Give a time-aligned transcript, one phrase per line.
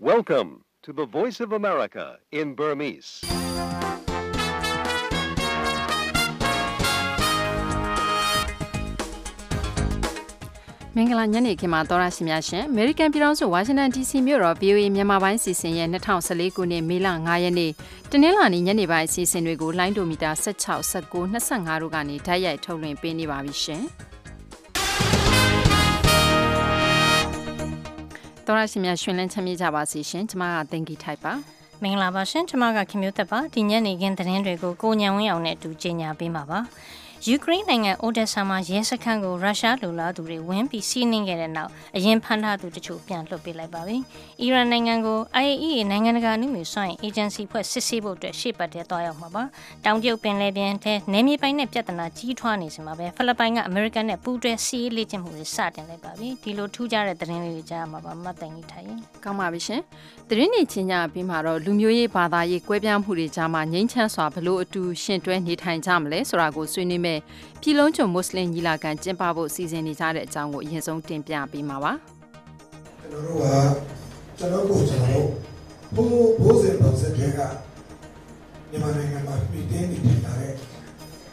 [0.00, 3.10] Welcome to the Voice of America in Burmese.
[10.94, 17.72] ။မင်္ဂလာညနေခင်းမှာတော်ရရှိများရှင်။ American ပြည်ထောင်စု Washington DC မြို့တော် VOA မြန်မာပိုင်းစီစဉ်ရဲ့2014ခုနှစ်မေလ9ရက်နေ့
[18.10, 23.84] တနင်္လာနေ့ညနေပိုင်းစီစဉ်တွေကိုလိုင်းဒိုမီတာ16 19 25တို့ကနေဓာတ်ရိုက်ထုတ်လွှင့်ပေးနေပါပြီရှင်။
[28.48, 31.32] တော်ရရှိများရှင်လန်းချမ်းမြေ့ကြပါစေရှင်။ကျွန်မကသင်္ကီထိုက်ပါ။
[31.82, 36.58] မင်္ဂလာပါရှင်ကျွန်မကခင်မျိုးသက်ပါဒီညနေခင်းသတင်းတွေကိုကိုညံဝင်းအောင်နဲ့အတူကြီးညာပေးမှာပါ
[37.26, 43.96] ယူကရိန်းနိုင်ငံအိုဒက်ဆာမှာရဲစခန်းကိုရုရှားလူလာသူတွေဝင်ပြီးစီးနင်းခဲ့တဲ့နောက်အရင်ဖမ်းထားသူတချို့ပြန်လွှတ်ပေးလိုက်ပါပြီ။
[44.40, 49.42] အီရန်နိုင်ငံကို IAEA နိုင်ငံတကာနှုမြစွမ်းအေဂျင်စီဖွဲ့စစ်ဆေးဖို့အတွက်ရှေ့ပတ်ထဲသွားရောက်မှာပါ။
[49.84, 59.80] တောင်ကျုပ်ပင်လယ်ပြင်ထဲနေမြေပိုင်းနဲ့ပြဿနာကြီးထွားနေစမှာပဲဖိလစ်ပိုင်ကအမေရိကန်နဲ့ပူးတွဲစီးရေးလေ့ကျင့်မှုတွေစတင်လိုက်ပါပြီ။ဒီလိုထူးခြားတဲ့သတင်းလေးတွေကြားမှာပါမတ်တိုင်ကြီးထိုင်ရင်ကောင်းပါပြီရှင်။
[60.28, 67.20] သတင်းတွေချင်းကြပြီးမှတော့လူမျိုးရေးဘာသာရေးကွဲပြားမှုတွေကြားမှာငြိမ်းချမ်းစွာဘလို့အတူရှင်တွဲနေထိုင်ကြမလဲဆိုတာကိုဆွေးနွေးမယ်။
[67.60, 71.92] ပြည်လုံးကျွမွတ်စလင်ညီလာခံကျင်းပဖို့စီစဉ်နေကြတဲ့အကြောင်းကိုအရင်ဆုံးတင်ပြပေးမှာပါ
[73.00, 73.44] ကျွန်တော်တို့က
[74.38, 75.28] ကျွန်တော်ကိုကျွန်တော်တို့
[75.94, 76.10] ဘိုး
[76.42, 77.40] ဘိုးစဉ်ပုံစံတွေက
[78.70, 80.52] မြန်မာနိုင်ငံမှာပြည်တင်းနေတင်လာတဲ့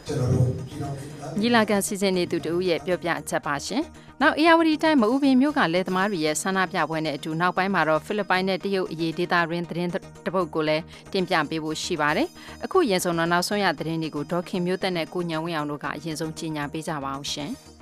[0.06, 0.94] ကျွန်တော်တို့ပြည်တော်
[1.40, 3.82] ညီလာခံစီစဉ်နေသူတို့ရဲ့ပြောပြချက်ပါရှင်။
[4.22, 9.90] နောက်အေယာဝတီတိုင်းမအူပင်မြို့ကလယ်သမားတွေရဲ့ဆန္ဒပြပွဲနဲ့အတူနောက်ပိုင်းမှာတော့ဖိလစ်ပိုင်နဲ့တရုတ်အရေးဒေသရင်းသတင်း
[10.26, 12.28] တပုတ်ကိုလည်းတင်ပြပေးဖို့ရှိပါတယ်။
[12.64, 17.52] အခုရင်ဆုံးတော့နောက်ဆုံးရသတင်းတွေကိုဒေါခင်မျိုးသက်နဲ့ကိုညံဝင်းအောင်တို့ကအရင်ဆုံးကြီးညာပေးကြပါအောင်ရှင်။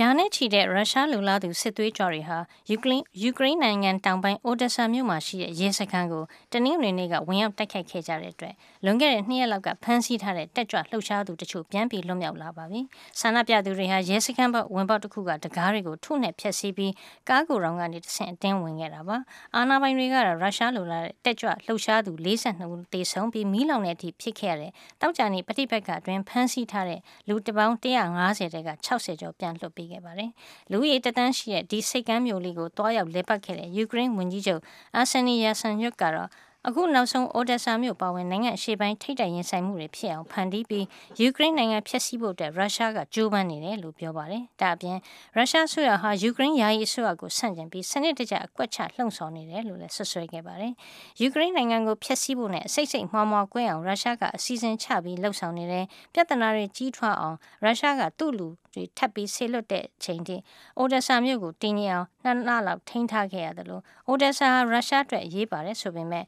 [0.00, 2.38] ရာနဲ့ချီတဲ့ရုရှားလူလာသူစစ်သွေးကြွတွေဟာ
[2.70, 8.54] ယူကရိန်းယူကရိန်းနိုင်ငံတောင်ပိုင်းအိုဒက်ဆာမြို့မှာရှိတဲ့ရဲစခန်းကိုတနင်္ဂနွေနေ့ကဝင်ရောက်တိုက်ခိုက်ခဲ့ကြတဲ့အတွက်
[8.86, 12.80] လွန်ခဲ့တဲ့နှစ်ရက်လောက်ကဖမ်းဆီးထားတဲ့တက်ကြွလှုပ်ရှားသူတချို့ပြန်ပြီးလွတ်မြောက်လာပါပြီ။
[13.20, 16.92] ဆန္ဒပြသူတွေဟာရဲစခန်းဘက်ဝင်ပေါက်တစ်ခုကတကားတွေကိုထုနဲ့ဖျက်ဆီးပြီး
[17.28, 19.16] ကားကိုယ်တော်ကနေတဆင့်အတင်းဝင်ခဲ့တာပါ။
[19.56, 30.30] အာနာပိုင်တွေကတော့ရုရှားလူလာတဲ့တက်ကြွလှုပ်ရှားသူ42ဦးတေဆုံးပြီးမိလောင်တဲ့အထိဖြစ်ခဲ့ရတဲ့တောက်ကြနေပဋိပက္ခအတွင်းဖမ်းဆီးထားတဲ့လူတပေါင်း150တဲက60ကျော်ပြန်လွှတ်ပေးခဲ့ပါတယ်။
[30.70, 34.62] လူရီတတန်းရှိတဲ့ဒီစိတ်ကမ်းမျိုးလေးကိုတွားရောက်လက်ပတ်ခဲ့တဲ့ယူကရိန်းဝန်ကြီးချုပ်
[34.96, 36.28] အာဆန်နီယာဆန်ယွတ်ကတော့
[36.68, 40.86] အခုနောက်ဆုံးအိုဒက်ဆာမြို့ပါဝင်နိုင်ငံအရှေ့ပိုင်းထိပ်တိုက်ရင်ဆိုင်မှုတွေဖြစ်အောင်ဖန်တီးပြီး
[41.20, 44.96] ယူကရိန်းနိုင်ငံဖျက်ဆီးဖို့အတွက်ရုရှားကကြိုးပမ်းနေတယ်လို့ပြောပါတယ်။ဒါအပြင်
[45.36, 50.72] ရုရှားဆိုရဟာယူကရိန်းယာယီအစိုးရကိုဆန့်ကျင်ပြီးစနစ်တကျအကွက်ချလှုံ့ဆော်နေတယ်လို့လည်းဆွဆွဲခဲ့ပါတယ်။
[51.20, 55.84] ယူကရိန်းနိုင်ငံကိုဖျက်ဆီးဖို့နဲ့အစိတ်စိတ်မှားမှားကွဲအောင်ရုရှားကအစီအစဉ်ချပြီးလှုံ့ဆော်နေတယ်။
[56.14, 60.36] ပြဿနာတွေကြီးထွားအောင်ရုရှားကသူ့လူတွေထပ်ပြီးဆေးလွတ်တဲ့ချိန်ထိ
[60.78, 66.24] အိုဒက်ဆာမြို့ကိုတင်းကြီးအောင်နှစ်လလောက်ထိန်းထားခဲ့ရတယ်လို့အိုဒက်ဆာဟာရုရှားအတွက်အရေးပါတယ်ဆိုပေမဲ့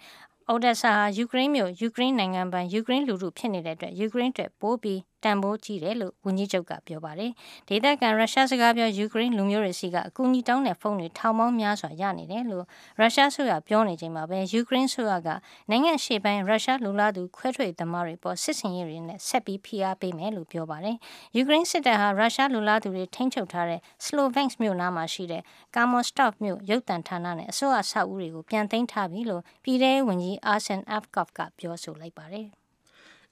[0.50, 7.30] အိုဒက်ဆာဟာ ယူကရိန်းမြို့ ယူကရိန်းနိုင်ငံပိုင် ယူကရိန်းလူထုဖြစ်နေတဲ့အတွက် ယူကရိန်းအတွက် ပိုးပြီး တန်ဖိုးကြီးတယ်လို့ဝန်ကြီးချုပ်ကပြောပါတယ်။
[7.68, 12.64] ဒေသခံရုရှားစကားပြောယူကရိန်းလူမျိုးတွေစီကအကူအညီတောင်းတဲ့ဖုန်းတွေထောင်ပေါင်းများစွာရနေတယ်လို့
[13.00, 15.28] ရုရှားဆိုရပြောနေချိန်မှာပဲယူကရိန်းဆိုရက
[15.70, 20.96] နိုင်ငံရှေ့ပိုင်းရုရှားလူလာသူခွဲထွက်သမားတွေပေါ်စစ်စင်ရေးတွေနဲ့ဆက်ပြီးဖိအားပေးမယ်လို့ပြောပါတယ်။
[21.36, 25.42] ယူကရိန်းစစ်တပ်ဟာရုရှားလူလာသူတွေထိန်းချုပ်ထားတဲ့ Slovensk မြို့နားမှာရှိတဲ့
[25.74, 32.48] Kamostov မြို့ရုပ်တံဌာနနဲ့အစိုးရဆောက်ဦးတွေကိုပြန်သိမ်းထားပြီလို့ပြည်ထောင်ဝန်ကြီး Arsen Avkov ကပြောဆိုလိုက်ပါတယ်။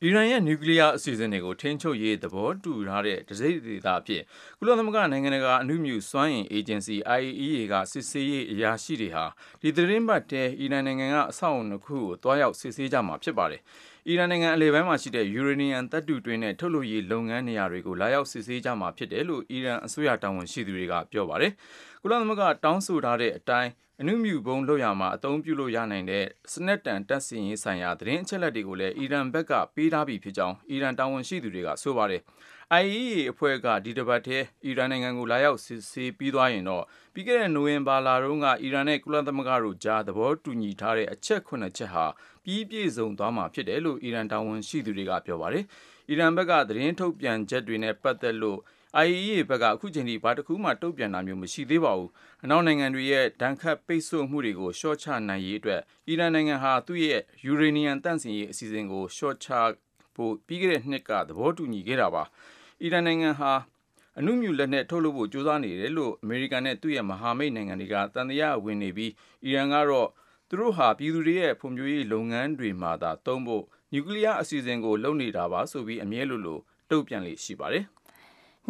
[0.05, 4.23] အီရန်ရဲ့နျူကလ িয়ার အစီအစဉ်တွေကို ထိန်းချုပ်ရေးသဘောတူထားတဲ့တစိမ့်ဒေသအဖြစ်
[4.59, 9.25] ကုလသမဂ္ဂနိုင်ငံတကာအမှုမြူစွမ်းအင်အေဂျင်စီ IAEA ကစစ်ဆေးရေးအရာရှိတွေဟာ
[9.61, 13.61] ဒီသတင်းပတ်ထဲအီရန်နိုင်ငံကအဆောက်အုံတစ်ခုကိုတွားရောက်စစ်ဆေးကြမှာဖြစ်ပါတယ်။
[14.09, 21.53] အီရန်နိုင်ငံအလယ်ပိုင်းမှာရှိတဲ့ယူရေနီယံတပ်တုတွင်းနဲ့ထုတ်လုပ်ရေးလုပ်ငန်းနေရာတွေကိုလာရောက်စစ်ဆေးကြမှာဖြစ်တယ်လို့အီရန်အစိုးရတာဝန်ရှိသူတွေကပြောပါတယ်။
[22.03, 23.71] ကုလသမဂ္ဂတောင်းဆိုထားတဲ့အတိုင်း
[24.01, 32.23] အနုမြူဘုံလွှတ်ရမှာအသုံးပြုလို့ရနိုင်တဲ့စနက်တန်တပ်စင်ရေးဆိုင်ရာသတင်းအချက်အလက်တွေကိုလည်းအီရန်ဘက်ကပေးထားပြီဖြစ်ကြောင်းအီရန်တာဝန်ရှိသူတွေကဆိုပါတယ်။
[32.83, 36.85] IAEA အဖွဲ့ကဒီတစ်ပတ်ထဲအီရန်နိုင်ငံကိုလာရောက်စစ်ဆေးပြီးသွားရင်တော့
[37.15, 42.05] ပြီးခဲ့တဲ့နိုဝင်ဘာလတုန်းကအီရန်နဲ့ကုလသမဂ္ဂတို့ကြားသဘောတူညီထားတဲ့အချက်9ချက်ဟာ
[42.45, 45.65] ပြီးပြည့်စုံသွားမှာဖြစ်တယ်လို့အီရန်တာဝန်ရှိသူတွေကပြောပါတယ်။
[46.11, 48.59] အီရန်ဘက်ကသတင်းထုတ်ပြန်ချက်တွေနဲ့ပတ်သက်လို့
[49.05, 52.11] IAEA ဘက်ကအခုချိန်ထိဘာတစ်ခုမှတုံ့ပြန်တာမျိုးမရှိသေးပါဘူး။
[52.45, 59.49] အနောက်နိုင်ငံတွေရဲ့ဒဏ်ခတ်ပိတ်ဆို့မှုတွေကိုရှော့ချနိုင်ရေးအတွက်အီရန်နိုင်ငံဟာသူ့ရဲ့ယူရေနီယံတန့်စင်ရေးအစီအစဉ်ကိုရှော့ချ
[60.15, 62.23] ဖို့ပြီးခဲ့တဲ့နှစ်ကသဘောတူညီခဲ့တာပါ။
[62.83, 63.53] အီရန်နိုင်ငံဟာ
[64.19, 69.13] အနုမြူလက်နက်ထုတ်လုပ်ဖို့ကြိုးစားနေတယ်လို့အမေရိကန်နဲ့သူ့ရဲ့မဟာမိတ်နိုင်ငံတွေကတန်တရားဝင်နေပြီး
[69.45, 70.09] အီရန်ကတော့
[70.49, 76.59] သူတို့ဟာပြည်သူတွေရဲ့ဖွံ့ဖြိုးရေးလုပ်ငန်းတွေမှာသာသုံးဖို့နျူကလ িয়ার အစီအစဉ်ကိုလုပ်နေတာပါဆိုပြီးအမြဲလိုလို
[76.91, 77.96] တုံ့ပြန်လေရှိပါတယ်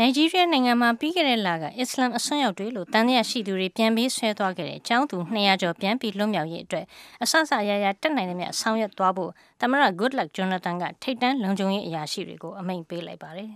[0.00, 6.84] နိုင်ဂျီးရီးယားနိုင်ငံမှာပြီးခဲ့တဲ့လကအစ္စလမ်အစွန်းရောက်တွေလို့တန်တရားရှိသူတွေပြန်ပြီးဆွဲသွားခဲ့တဲ့အကြောင်းသူ200ကျော်ပြန်ပြီးလွတ်မြောက်ရေးအတွက်
[7.22, 13.50] အဆအဆရရတက်နိုင်တဲ့မြတ်ဆောင်ရွက်သွားဖို့သမရ Goodluck Jonathan ကထိတ်တန်းလုံခြုံရေးအရာရှိတွေကိုအမိန့်ပေးလိုက်ပါတယ်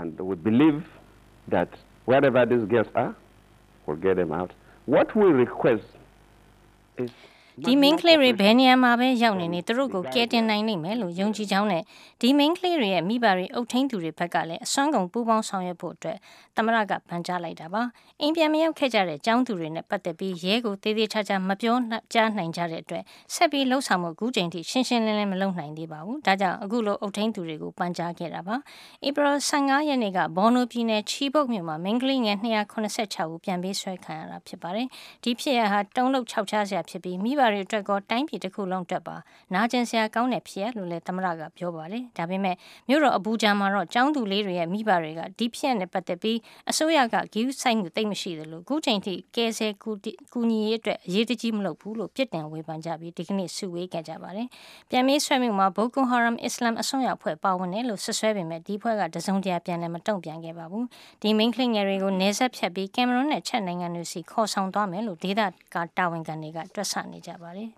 [0.00, 0.78] And we believe
[1.54, 1.70] that
[2.08, 3.12] wherever these guests are
[3.84, 4.50] we'll get them out
[4.94, 5.86] What we request
[7.04, 7.12] is
[7.64, 11.82] ဒီ main ကလေးတွေဘယ်နေရာမှာပဲရောက်နေနေသူတို့ကိုကယ်တင်နိုင်နိုင်မယ်လို့ယုံကြည်ကြောင်းနဲ့
[12.20, 16.18] ဒီ main ကလေးတွေရဲ့မိဘတွေအုပ်ထိန်းသူတွေဘက်ကလည်းအစွမ်းကုန်ပူးပေါင်းဆောင်ရွက်ဖို့အတွက်
[16.56, 17.82] သမရကပန်ကြားလိုက်တာပါ
[18.20, 21.76] အိမ်ပြန်မရောက်ခဲ့ကြတဲ့ចောင်းသူတွေနဲ့ပတ်သက်ပြီးရဲကိုတေးသေးချာချာမပြော
[22.12, 23.02] ကြားနိုင်ကြတဲ့အတွက်
[23.34, 28.56] ဆက်ပြီးလှုပ်ဆောင်မှုအခုချိန်ထိရှင်းရှင်းလင်းလင်းမလုပ်နိုင်သေးပါဘူးဒါကြောင့်အခုလိုအုပ်ထိန်းသူတွေကိုပန်ကြားခဲ့တာပါ
[29.06, 34.86] ဧပြီ15ရက်နေ့ကဘော်နိုပြည်နယ်ချီဘုတ်မြို့မှာမင်္ဂလိငယ်286ဦးပြန်ပေးဆွဲခံရတာဖြစ်ပါတယ်
[35.22, 39.16] ဒီဖြစ်ရဟာတုံးလုံး6ချစရာဖြစ်ပြီးမိဘတွေအတွက်ကောတိုင်းပြည်တစ်ခုလုံးအတွက်ပါ
[39.54, 42.56] နာကျင်စရာကောင်းတဲ့ဖြစ်ရလို့လည်းသမရကပြောပါတယ်ဒါပေမဲ့
[42.88, 46.38] မြို့တော်အဘူဂျာမှာတော့ចောင်းသူလေးတွေရဲ့မိဘတွေကဒီဖြစ်ရနဲ့ပတ်သက်ပြီး
[46.70, 49.68] အစိုးရကဂီးဆိုင်မှုတိတ်မရှိတယ်လို့အခုချိန်ထိကဲဆဲ
[50.32, 54.48] ကူညီရေးအတွက်အရေးတကြီးမလုပ်ဘူးလို့ပြစ်တင်ဝေဖန်ကြပြီးဒီကနေ့စုဝေးခဲ့ကြပါတယ်
[54.90, 60.86] ပြန်မေးဆွဲမှုမှာဘိုကွန်ဟာရမ်အစ္စလာမ်အစွန်းရောက်ဖွဲ့ပါဝင်တယ်လို့ဆွဆွဲပေမဲ့ဒီဖွဲ့ကတစုံတရာပြန်လည်းမတုံ့ပြန်ခဲ့ပါဘူး
[61.22, 65.40] ဒီမိန်ကလင်ငယ်တွေကိုနေဆက်ဖြတ်ပြီးကင်မရွန်နဲ့ချက်နိုင်ငံတွေစီခေါ်ဆောင်သွားမယ်လို့ဒေသ
[65.74, 67.70] ကတာဝန်ခံတွေကတွက်ဆနေကြပါတယ်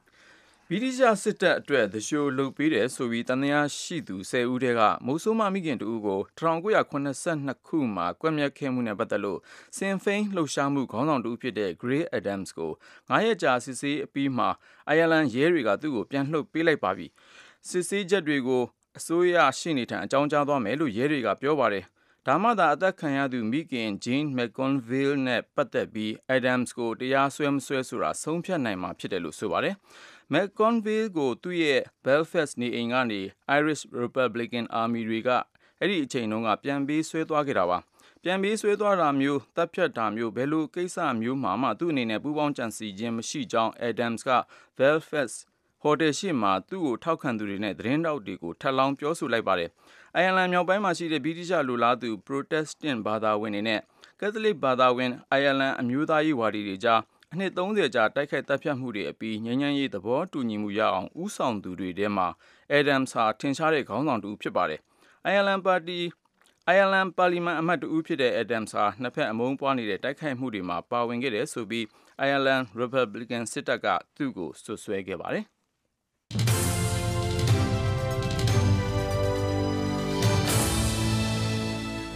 [0.71, 9.41] ဗြိတိရှစစ်တပ်အတွက်သရှိုးလုပ်ပေးတယ်ဆိုပြီးတန်တရားရှိသူ10ဦးတည်းကမိုးဆိုးမမိခင်တူကို1982ခုမှာကွက်မြက်ခဲ့မှုနဲ့ပတ်သက်လို့
[9.77, 12.73] စင်ဖိန်လှုပ်ရှားမှုခေါင်းဆောင်တူဖြစ်တဲ့ Gray Adams ကို
[13.09, 14.49] 9ရက်ကြာစစ်ဆေးအပြီးမှာ
[14.89, 17.07] အိုင်ယာလန်ရဲတွေကသူ့ကိုပြန်လှုပ်ပေးလိုက်ပါပြီ
[17.69, 18.63] စစ်ဆေးချက်တွေကို
[18.99, 21.85] အစိုးရရှိနေထံအကြောင်းကြားသွားမယ်လို့ရဲတွေကပြောပါတယ်
[22.31, 29.75] ဒါမှသာ အသက်ခံရသူ မိခင် Jane McConville နဲ့ပတ်သက်ပြီး Adams ကို တရားစွဲ မစွဲဆိုတာ ဆုံးဖြတ်နိုင်မှာဖြစ်တယ်လို့ ဆိုပါတယ်။
[30.33, 33.21] McConville ကို သူ့ရဲ့ Belfast နေအိမ်ကနေ
[33.59, 35.29] Irish Republican Army တွေက
[35.81, 37.79] အဲ့ဒီအချိန်တုန်းက ပြန်ပေးဆွဲသွားခဲ့တာပါ
[38.23, 44.31] ပြန်ပေးဆွဲသွားတာမျိုးတပ်ဖြတ်တာမျိုး ဘယ်လိုကိစ္စမျိုးမှမှ သူ့အနေနဲ့ ပူးပေါင်းကြံစည်ခြင်း မရှိကြောင်း Adams က
[44.79, 45.37] Belfast
[45.83, 49.71] ဟိုတယ်ရှိမှသူ့ကို ထောက်ခံသူတွေနဲ့ သတင်းတောက်တွေကို ထပ်လောင်း ပြောဆိုလိုက်ပါတယ်။
[50.15, 53.81] အိုင်ယာလန်မြောက်ပိုင်းမှာရှိတဲ့ဗြိတိရှလူလားသူ Protestant ဘာသာဝင်တွေနဲ့
[54.21, 57.01] ကက်သလစ်ဘာသာဝင် အိုင်ယာလန်အမျိုးသားရေးဝါဒီတွေကြား
[57.33, 62.29] အနှစ်30ကြာတိုက်ခိုက်တပ်ဖြတ်မှုတွေအပြီးငြိမ်းချမ်းရေးသဘောတူညီမှုရအောင်ဥဆောင်သူတွေထဲမှာ
[62.79, 64.81] Adams ဟာထင်ရှားတဲ့ခေါင်းဆောင်တူဖြစ်ပါတယ်။
[65.35, 66.01] Ireland Party
[66.77, 71.85] Ireland ပါလီမန်အမတ်တူဖြစ်တဲ့ Adams ဟာနှစ်ဖက်အမုန်းပွားနေတဲ့တိုက်ခိုက်မှုတွေမှာပါဝင်ခဲ့တယ်ဆိုပြီး
[72.29, 75.47] Ireland Republican စစ်တပ်ကသူ့ကိုဆွဆွဲခဲ့ပါတယ်။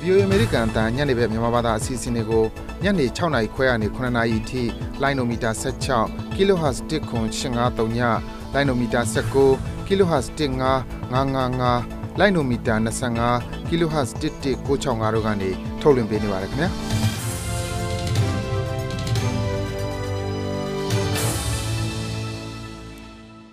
[0.04, 2.44] VOA အမေရိကန်အတန်ညနေဘက်မြန်မာဘာသာအစီအစဉ်တွေကို
[2.82, 4.62] ညနေ6နာရီခွဲကနေ9နာရီထိ
[5.02, 5.50] လိုင်းနိုမီတာ
[5.92, 8.00] 16 kHz 10553ည
[8.54, 9.00] လိုင်းနိုမီတာ
[9.44, 12.74] 19 kHz 15555လိုင်းနိုမီတာ
[13.26, 15.50] 25 kHz 11965တို့ကနေ
[15.80, 17.01] ထုတ်လွှင့်ပေးနေပါတယ်ခင်ဗျာ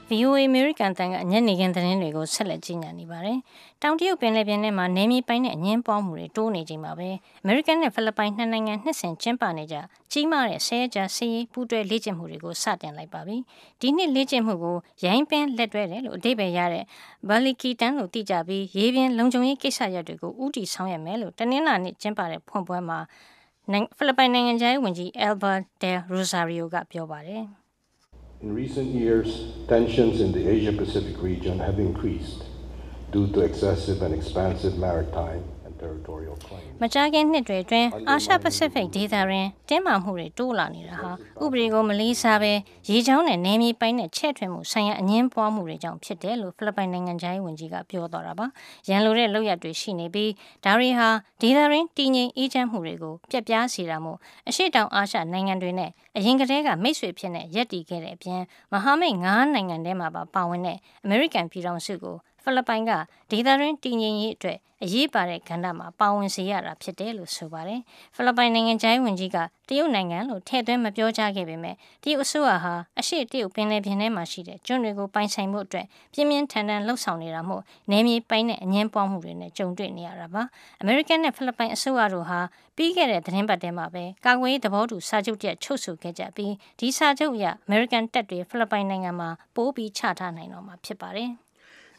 [0.10, 3.38] VOA American တန်ကညနေခင်းသတင်းတွေကိုဆက်လက်ကြီးညာနေပါတယ်။
[3.82, 7.10] တောင်တရုတ်ပင်လယ်ပြင်ထဲမှာနေမြေပိုင်းနဲ့အငင်းပွားမှုတွေတိုးနေချိန်မှာပဲ
[7.44, 9.76] American နဲ့ဖိလစ်ပိုင်နှစ်နိုင်ငံနှစ်ဆင်ကျင်းပနေကြ
[10.12, 13.38] ကြီးမားတဲ့ဆဲကြဆေးပူးတွဲလေ့ကျင့်မှုတွေကိုစတင်လိုက်ပါပြီ။
[13.82, 14.76] ဒီနှစ်လေ့ကျင့်မှုကို
[15.06, 16.86] ရိုင်းပင်းလက်တွဲတယ်လို့အဓိပ္ပာယ်ရတဲ့
[17.30, 23.00] Balikatan လို့သိကြပြီးရေပြင်လုံခြုံရေးကိစ္စရပ်တွေကိုဥတီဆောင်ရွက်မယ်လို့တနင်္လာနေ့ကျင်းပတဲ့ဖွင့်ပွဲမှာ
[23.98, 27.46] ဖိလစ်ပိုင်နိုင်ငံသားဝန်ကြီး Albert Del Rosario ကပြောပါတယ်။
[28.42, 32.46] In recent years, tensions in the Asia-Pacific region have increased
[33.12, 35.44] due to excessive and expansive maritime
[36.82, 41.12] မကြာခင်နှစ်တွေအတွင်းအာရှပစိဖိတ်ဒေသတွင်တင်းမာမှုတွေတိုးလာနေတာဟာ
[41.44, 42.54] ဥပဒေကိုမလေးစားဘဲ
[42.90, 48.46] ရေချောင်းနဲ့နယ်မြေပိုင်းနဲ့ချဲ့ထွင်မှုဆိုင်ရာအငင်းပွားမှုတွေကြောင့်ဖြစ်တယ်လို့ဖိလစ်ပိုင်နိုင်ငံသားရေးဝန်ကြီးကပြောသွားတာပါ။
[48.90, 50.32] ရန်လိုတဲ့လောက်ရတွေရှိနေပြီး
[50.66, 51.10] ဒါတွေဟာ
[51.42, 54.18] ဒေသတွင်းတည်ငြိမ်အေးချမ်းမှုတွေကိုပြက်ပြားစေတာမို့
[54.50, 58.42] အရှိတောင်အာရှနိုင်ငံတွေနဲ့အရင်ကတည်းကမိတ်ဆွေဖြစ်နေရက်တည်ခဲ့တဲ့အပြင်
[58.74, 62.16] မဟာမိတ်၅နိုင်ငံထဲမှာပါပါဝင်တဲ့အမေရိကန်ပြည်ထောင်စုကို
[62.50, 62.92] ဖိလစ်ပိုင်က
[63.32, 67.82] ဒေသတွင်းတည်ငြိမ်ရေးအတွက်အရေးပါတဲ့ကဏ္ဍမှာပါဝင်စေရတာဖြစ်တယ်လို့ဆိုပါတယ်။
[68.16, 69.38] ဖိလစ်ပိုင်နိုင်ငံခြားရေးဝန်ကြီးက
[69.70, 80.44] တရုတ်နိုင်ငံလို့ထည့်သွင်းမပြောကြားခဲ့ပေမဲ့တရုတ်အစိုးရဟာအရှိတရုတ်ပင်လယ်ပြင်ထဲမှာရှိတဲ့ကျွန်းတွေကိုပိုင်ဆိုင်မှုအတွက်ပြင်းပြင်းထန်ထန်လှုပ်ဆောင်နေတာမို့နယ်မြေပိုင်းနဲ့အငင်းပွားမှုတွေနဲ့ကြုံတွေ့နေရတာပါ။
[80.82, 82.40] အမေရိကန်နဲ့ဖိလစ်ပိုင်အစိုးရတို့ဟာ
[82.76, 91.32] ပြီးခဲ့တဲ့သတင်းပတ်ထဲမှာပဲကာကွယ်ရေးသဘောတူစာချုပ်ချက်ချုပ်ဆိုခဲ့ကြပြီးဒီစာချုပ်အရအမေရိကန်တပ်တွေဖိလစ်ပိုင်နိုင်ငံမှာပိုးပြီးချထားနိုင်တော့မှာဖြစ်ပါတယ်။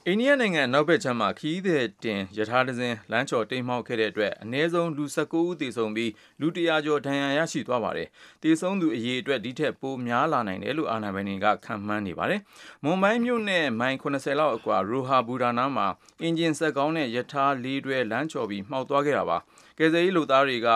[0.09, 8.09] အိန္ဒိယနိုင်ငံနောက်ဘက်ခြမ်းမှာခရီးသည်တင်ရထားတစ်စင်းလမ်းချော်တိမ်မှောက်ခဲ့တဲ့အတွက်အနည်းဆုံးလူ19ဦးသေဆုံးပြီးလူ100ကျော်ဒဏ်ရာရရှိသွားပါတယ်။
[8.43, 12.41] သေဆုံးသူအရေအတွက်ဒီထက်ပိုများလာနိုင်တယ်လို့အာဏာပိုင်တွေကခန့်မှန်းနေပါတယ်။
[12.85, 15.87] မွန်ဘိုင်းမြို့နယ်မိုင်80လောက်အကွာရိုဟာဘူဒါနာမှာ
[16.23, 19.39] အင်ဂျင်ဆက်ကောင်းတဲ့ရထားလေးတွဲလမ်းချော်ပြီးမှောက်သွားခဲ့တာပါ။
[19.79, 20.69] ကယ်ဆယ်ရေးလူသားတွေက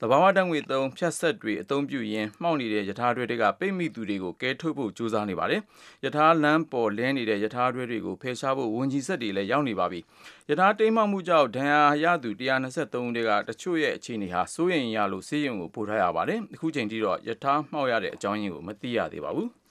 [0.00, 5.60] သဘာဝဓာတ်ငွေသုံးဖြတ်ဆက်တွေအသုံးပြုရင်းမှောက်နေတဲ့ယထာတွဲတွေကပိတ်မိသူတွေကိုကဲထုတ်ဖို့ကြိုးစားနေပါတယ်။
[6.04, 10.00] ယထာလမ်းပေါ်လဲနေတဲ့ယထာတွဲတွေကိုဖယ်ရှားဖို့ဝန်ကြီးဆက်တွေလည်းရောက်နေပါပြီ။
[10.50, 19.50] ယထာတိမ်မှမှုကြောင့်ဒဏ်ရာရသူ123ဦးတွေကတချို့ရဲ့အခြေအနေဟာစိုးရိမ်ရလို့ဆေးရုံကိုပို့ထားရပါတယ်။အခုချိန်ထိတော့ယထာမှောက်ရတဲ့အကြောင်းရင်းကိုမသိရသေးပါဘူး။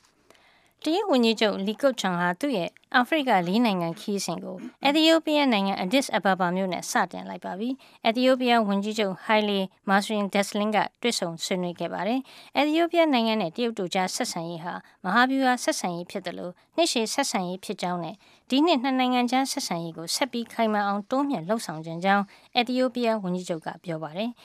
[0.85, 7.69] တရုတ်ဝန်ကြီးချုပ်လီကုတ်ချန်ဟာသူ့ရဲ့အာဖရိကလေးနိုင်ငံခီးစဉ်ကိုအက်သီယိုးပီးယားနိုင်ငံအဒစ်အဘာဘာမြို့နဲ့စတင်လိုက်ပါပြီ။
[8.05, 12.19] အက်သီယိုးပီးယားဝန်ကြီးချုပ်ဟိုင်လီမာစရင်ဒက်စလင်ကတွေ့ဆုံဆွေးနွေးခဲ့ပါတယ်။
[12.55, 14.73] အက်သီယိုးပီးယားနိုင်ငံနဲ့တရုတ်တို့ကြားဆက်ဆံရေးဟာ
[15.03, 18.15] မဟာဗျူဟာဆက်ဆံရေးဖြစ်တယ်လို့နှစ်ရှည်ဆက်ဆံရေးဖြစ်ကြောင်းနဲ့
[18.49, 22.23] ဒီနှစ်နှစ်နိုင်ငံကြားဆက်ဆံရေးကိုဆက်ပြီးခိုင်မာအောင်တိုးမြှင့်လှုပ်ဆောင်ခြင်းကြောင်း
[22.55, 24.31] အက်သီယိုးပီးယားဝန်ကြီးချုပ်ကပြောပါတယ်။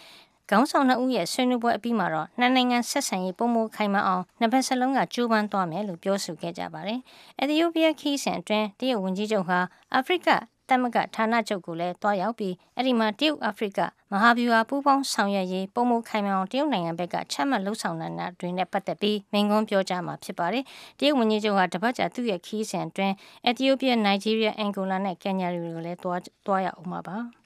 [0.51, 7.01] ခေါင်းဆောင်နှစ်ဦးရဲ့ဆွေးနွေးပွဲအပြီးမှာတော့နှစ်နိုင်ငံဆက်ဆံရေးပုံမခိုင်မာအောင်နှစ်ဖက်စလုံးကကြိုးပမ်းသွားမယ်လို့ပြောဆိုခဲ့ကြပါတယ်။
[7.39, 9.59] အက်သီယိုးပီးယားခီးစဉ်အတွင်းတရုတ်ဝန်ကြီးချုပ်ဟာ
[9.95, 10.29] အာဖရိက
[10.71, 13.81] တမကဌာနချုပ်ကိုလည်းတွားရောက်ပြီးအဲ့ဒီမှာတရုတ်အာဖရိက
[14.13, 20.65] မဟာဗျူဟာပူးပေါင်းဆောင်ရွက်ရေးပုံမခိုင်မာအောင်တရုတ်နိုင်ငံဘက်ကချမှတ်လှုပ်ဆောင်နေတာတွေနဲ့ပတ်သက်ပြီးမိန့်ခွန်းပြောကြားမှာဖြစ်ပါတယ်။
[20.99, 23.15] တရုတ်ဝန်ကြီးချုပ်ဟာတပတ်ကြာသူ့ရဲ့ခီးစဉ်အတွင်း
[23.45, 27.19] အက်သီယိုးပီးယား၊နိုင်ဂျီးရီးယား၊အန်ဂိုလာနဲ့ကင်ညာတွေကိုလည်းတွားတွားရောက်အောင်ပါ။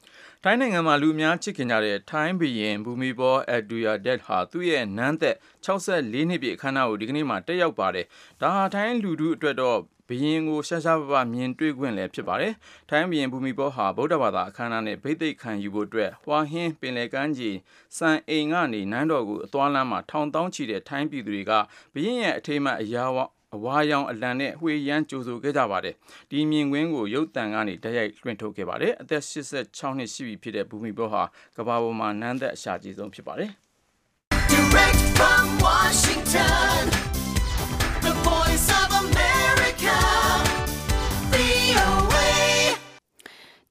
[0.46, 8.06] ထိုင်းနိုင်ငံမှာလူအများချစ်ခင်ကြတဲ့ထိုင်းဘုရင်ဘူမီဘောအဒူယာဒက်ဟာသူ့ရဲ့နန်းသက်64နှစ်ပြည့်အခမ်းအနားကိုဒီကနေ့မှတက်ရောက်ပါတယ်။
[8.40, 12.52] ဒါဟာထိုင်းလူထုအတွက်တော့ဘုရင်ကိုရှားရှားပပမြင်တွေ့ခွင့်လည်းဖြစ်ပါတယ်။
[12.88, 17.50] ထိုင်းဘုရင်ဘူမီဘောဟာဗုဒ္ဓဘာသာအခမ်းအနားနဲ့ဗိသိက်ခံယူဖို့အတွက်ဟွာဟင်းပင်လယ်ကမ်းခြေ
[17.98, 21.52] စံအိမ်ကနေနန်းတော်ကိုအသွားလမ်းမှာထောင်တောင်းချီတဲ့ထိုင်းပြည်သူတွေက
[21.94, 23.18] ဘုရင်ရဲ့အထိမ်းအမှတ်အရာဝ
[23.54, 25.94] အဝါရောင်အလံနဲ့ဝှေရမ်းကြိုဆိုခဲ့ကြပါတယ်။
[26.30, 31.22] ဒီမြင်ကွင်းကိုရုပ်တံကနေတရိုက်လွှင့်ထုတ်ခဲ့ပါတယ်။အသက်86နှစ်ရှိပြီဖြစ်တဲ့ဘူမီဘောဟာ
[31.56, 33.50] ကမ္ဘာပေါ်မှာနန်းသက်အရှာကြီးဆုံးဖြစ်ပါတယ်။
[34.52, 37.13] Direct from Washington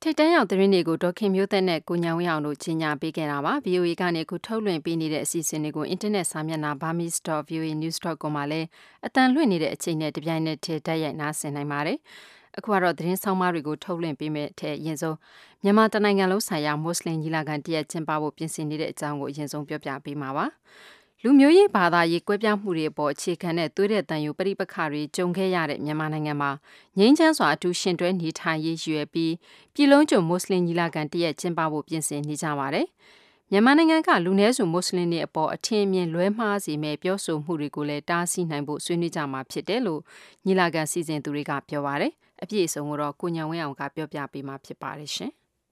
[0.05, 8.67] ထိတ်တန်းရောက်သတင်းတွေကိုဒေါခင်မျိုးသက်နဲ့ကိုညောင်ဝင်းအောင်တို့ကြီးညာပေးခဲ့တာပါ VOA ကနေခုထုတ်လွှင့်ပေးနေတဲ့အစီအစဉ်တွေကိုအင်တာနက်စာမျက်နှာ burmese.voanews.com မှာလည်း
[9.05, 11.98] အတန်လွှင့်နေတဲ့အချိန်နဲ့တပြိုင်နက်တည်းတိုက်ရိုက်နားဆင်နိုင်ပါတယ်
[12.57, 15.17] အခုကတော့သတင်းဆောင်မတွေကိုထုတ်လွှင့်ပေးမယ့်ထဲအရင်ဆုံး
[15.63, 20.45] မြန်မာတနိုင်ငံလုံးဆိုင်ရာမွတ်စလင်ညီလာခံတရက်ကျင်းပဖို့ပြင်ဆင်နေတဲ့အကြောင်းကိုအရင်ဆုံးပြောပြပေးမှာပါ
[21.25, 26.51] လူမျိုးရေးဘာသာရေးကွဲပြားမှုတွေအပေါ်အခြေခံတဲ့သွေးတဲ့တန်ယူပရိပခါတွေကြုံခဲ့ရတဲ့မြန်မာနိုင်ငံမှာ
[26.98, 29.34] ငြိမ်းချမ်းစွာအတူရှင်တွဲနေထိုင်ရေးရွယ်ပြီး
[29.74, 32.88] ပြည်လုံးကျွမွတ်စလင်ညီလာခံတရက်ကျင်းပဖို့ပြင်ဆင်နေကြပါတယ်။
[33.51, 40.01] မြန်မာနိုင်ငံကလူနည်းစုမွတ်စလင်တွေအပေါ်အထင်အမြင်လွဲမှားစေမဲ့ပြောဆိုမှုတွေကိုလည်းတားဆီးနိုင်ဖို့ဆွေးနွေးကြမှာဖြစ်တယ်လို့
[40.46, 42.12] ညီလာခံစီစဉ်သူတွေကပြောပါတယ်။
[42.44, 45.32] အပြည့်အစုံကိုတော့ကိုညံဝင်းအောင်ကပြောပြပေးမှာဖြစ်ပါတယ်ရှင်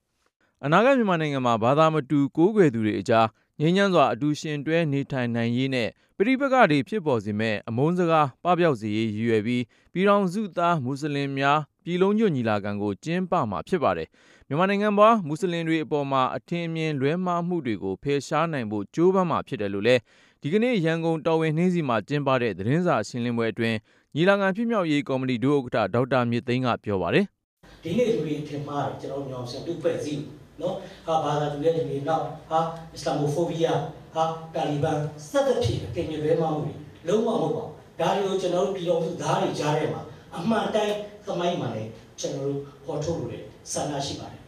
[0.63, 3.27] ။အနာဂတ်မြန်မာနိုင်ငံမှာဘာသာမတူကိုးကွယ်သူတွေအကြား
[3.61, 9.63] ငြိမ်းချမ်းစွာ အတူရှင်တွဲ နေထိုင်နိုင်ရေးနဲ့ ပဋိပက္ခတွေ ဖြစ်ပေါ်စေမဲ့အမုန်းစကား ပပျောက်စေရေး ရည်ရွယ်ပြီး
[9.93, 14.07] ပြည်ထောင်စုသား မွတ်စလင်များ ပြည်လုံးကျွတ်ညီလာခံကို ကျင်းပမှာ ဖြစ်ပါတယ်။
[14.47, 20.01] မြန်မာနိုင်ငံမှာမွတ်စလင်တွေအပေါ်မှာ အထင်အမြင်လွဲမှားမှုတွေကို ဖယ်ရှားနိုင်ဖို့ ကြိုးပမ်းမှာ ဖြစ်တယ်လို့လည်း
[20.41, 23.77] ဒီကနေ့ ရန်ကုန် တော်ဝင်နှင်းစီမှာ ကျင်းပတဲ့ သတင်းစာရှင်းလင်းပွဲအတွင်း
[24.15, 27.25] ညီလာခံ ဖြစ်မြောက်ရေးကော်မတီ ဒုဥက္ကဋ္ဌ ဒေါက်တာမြင့်သိန်းက ပြောပါတယ်။
[27.83, 30.21] ဒီနေ့ လူတွေအထင်မှားတယ် ကျွန်တော်ညောင်ဆန်ပြုဖွဲ့စည်း
[30.63, 30.75] နော်
[31.05, 32.59] ဟာဘာသာသူရဲ့ဒီနေ့နောက်ဟာ
[32.93, 33.79] အစ္စလာမိုဖိုဘီးယား
[34.13, 34.23] ဟာ
[34.55, 34.97] တာလီဘန်
[35.29, 36.73] စသဖြင့်အကင်ရွယ်မှမှုတွေ
[37.07, 40.01] လုံးဝမဟုတ်ပါဘူးဒါတွေကိုကျွန်တော်တို့ပြည်တော်စုသားတွေကြားထဲမှာ
[40.37, 41.89] အမှန်တိုင်းသမိုင်းမှာလည်း
[42.19, 44.41] ကျွန်တော်တို့ဟောထုတ်လို့လည်းဆန္ဒရှိပါတယ်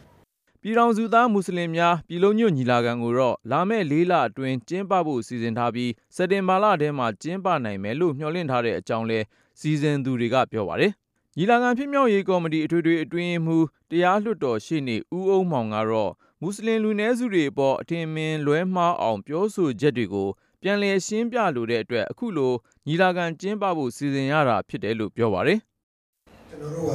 [0.62, 9.18] ပြည်ထောင်စုသားမွတ်စလင်များပြည်လုံးညွတ်ညီလာခံကိုတော့လာမယ့်၄လအတွင်းကျင်းပဖို့စီစဉ်ထားပြီးစက်တင်ဘာလထဲမှာကျင်းပနိုင်မယ်လို့မျှော်လင့်ထားတဲ့အကြောင်းလဲ
[9.60, 10.92] စီစဉ်သူတွေကပြောပါတယ်။
[11.38, 20.28] ညီလာခံဖြစ်မြောက်ရေးကော်မတီ အထွေထွေအတွင်းမှူး တရားလွှတ်တော်ရှေ့နေ ဦးအုံးမောင်ကတော့ မွတ်စလင်လူနည်းစုတွေအပေါ် အထင်မြင်လွဲမှားအောင် ပြောဆိုချက်တွေကို
[20.62, 22.52] ပြန်လည်ရှင်းပြလိုတဲ့အတွက် အခုလို
[22.86, 25.58] ညီလာခံကျင်းပဖို့ စီစဉ်ရတာဖြစ်တယ်လို့ ပြောပါတယ်။
[26.48, 26.92] ကျွန်တော်တို့က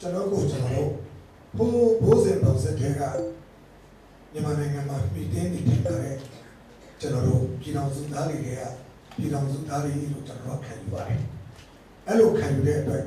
[0.00, 0.90] ကျွန်တော်ကိုကျွန်တော်တို့
[1.56, 3.02] ဘိုးဘိုးစဉ်ပုံစံတွေက
[4.32, 6.16] မြန်မာနိုင်ငံမှာပြည်တင်းနေတင်လာတဲ့
[7.00, 8.50] ကျွန်တော်တို့ ပြည်တော်စုသားတွေက
[9.16, 11.20] ပြည်တော်စုသားတွေလို့ ကျွန်တော်ခံယူပါတယ်။
[12.06, 13.04] အဲ့လိုခံယူတဲ့အတွက်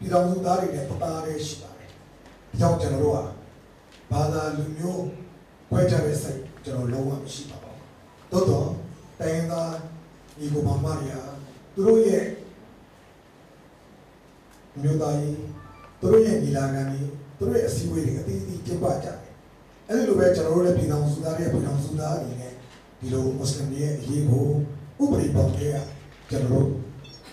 [0.00, 3.18] ပြည်တော်စုသားတွေနဲ့ပပါရဲရှိပါတယ်။ဒါကြောင့်ကျွန်တော်တို့က
[4.10, 5.04] ဘာသာလူမျိုး
[5.68, 7.76] ခွဲခြားတဲ့စိတ်ကျွန်တော်လုံးဝမရှိပါဘူး။
[8.30, 8.68] သို့တော့
[9.20, 9.72] တိုင်းသား
[10.38, 11.24] ညီကိုမောင်မတွေဟာ
[11.74, 12.24] သူတို့ရဲ့
[14.82, 15.36] မြို့သားကြီး
[16.00, 19.18] သူတို့ရဲ့ညီလာခံကြီးသူတို့ရဲ့အစည်းအဝေးတွေအသီးသီးကျင်းပကြတယ်။
[19.88, 22.52] အဲဒီလိုပဲကျွန်တော်တို့လည်းပြည်တော်စုသားတွေပြည်တော်စုသားအနေနဲ့
[23.00, 24.46] ဒီလိုမွတ်စလင်တွေရဲ့အရေးကို
[25.02, 25.74] ဥပဒေပေါင်းတဲ့
[26.30, 26.68] ကျွန်တော်တို့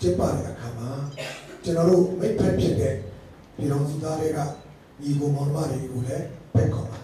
[0.02, 0.90] ကျင်းပတဲ့အခါမှာ
[1.64, 2.94] ကျွန်တော်တို့မိတ်ဖက်ဖြစ်တဲ့
[3.56, 4.40] ပြည်တော်စုသားတွေက
[5.02, 7.00] ညီကိုမောင်မတွေကိုလည်းဖိတ်ခေါ်ပါ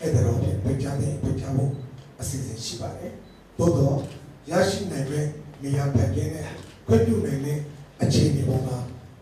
[0.00, 1.72] အဲ့ဒါတော့ပြင်ဖိတ်ချတဲ့ဖိတ်ချဖို့
[2.20, 3.12] အစီအစဉ်ရှိပါတယ်
[3.58, 3.96] သို့တော့
[4.50, 5.26] ရရှိနိုင်တဲ့
[5.62, 6.46] နေရာဖက်ကင်းနဲ့
[6.86, 7.58] ခွင့်ပြုနိုင်တဲ့
[8.02, 8.76] အခြေအနေပေါ်မှာ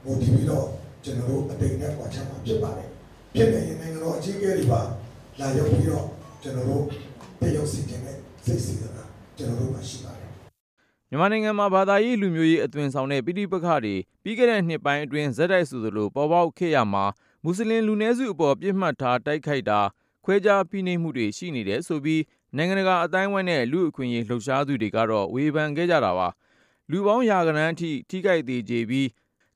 [0.04, 0.66] မူတည်ပြီးတော့
[1.04, 2.88] ကျွန်တော်တို့အတိတ်နဲ့ကွာခြားမှာဖြစ်ပါတယ်
[3.34, 4.80] ဖြစ်နေရင်နိုင်ငံတော်အကြီးအကဲတွေပါ
[5.40, 6.06] လာရောက်ပြီးတော့
[6.42, 6.84] ကျွန်တော်တို့
[7.40, 9.04] တရုတ်စီခြင်းနဲ့စိတ်စေတနာ
[9.36, 10.23] ကျွန်တော်တို့မှာရှိပါတယ်
[11.14, 17.04] မြန်မာနိုင်ငံမှာ ဘာသာရေး လူမျိုးရေး အသွင်ဆောင်တဲ့ပိဋိပက္ခတွေ ပြီးခဲ့တဲ့နှစ်ပိုင်းအတွင်းဇက်တိုက်ဆိုသလို ပေါ်ပေါက်ခဲ့ရမှာ
[17.44, 19.80] မွတ်စလင် လူနည်းစုအပေါ်ပြစ်မှတ်ထား တိုက်ခိုက်တာ
[20.24, 22.22] ခွဲခြားဖိနှိပ်မှုတွေ ရှိနေတယ်ဆိုပြီး
[22.56, 26.28] နိုင်ငံတကာအတိုင်းအဝိုင်းနဲ့ လူ့အခွင့်အရေး လှုပ်ရှားသူတွေကတော့ ဝေဖန်ခဲ့ကြတာပါ
[26.90, 29.08] လူပေါင်း ရာကဏန်းအထိ ထိခိုက်သေးကြပြီး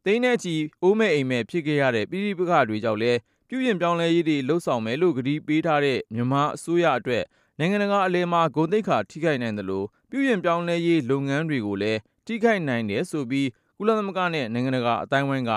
[0.04, 3.12] သိန်းနဲ့ချီ အိုးမဲ့အိမ်မဲ့ ဖြစ်ခဲ့ရတဲ့ပိဋိပက္ခတွေကြောင့်လဲ
[3.48, 7.24] ပြုပြင်ပြောင်းလဲရေးတွေလှုပ်ဆောင်မယ်လို့ ကတိပေးထားတဲ့ မြန်မာအစိုးရအတွက်
[7.58, 13.48] နိုင်ငံတကာအလယ်မှာ ဂုဏ်သိက္ခာ ထိခိုက်နိုင်တယ်လို့ ပြုပြင်ပြောင်းလဲရေး လုပ်ငန်းတွေကိုလည်း ထိခိုက်နိုင်တယ်ဆိုပြီး
[13.78, 15.50] ကုလသမဂ္ဂနဲ့ နိုင်ငံတကာအတိုင်းဝိုင်းက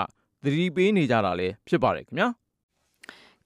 [0.44, 2.28] သတိပေးနေကြတာလည်း ဖြစ်ပါတယ်ခင်ဗျာ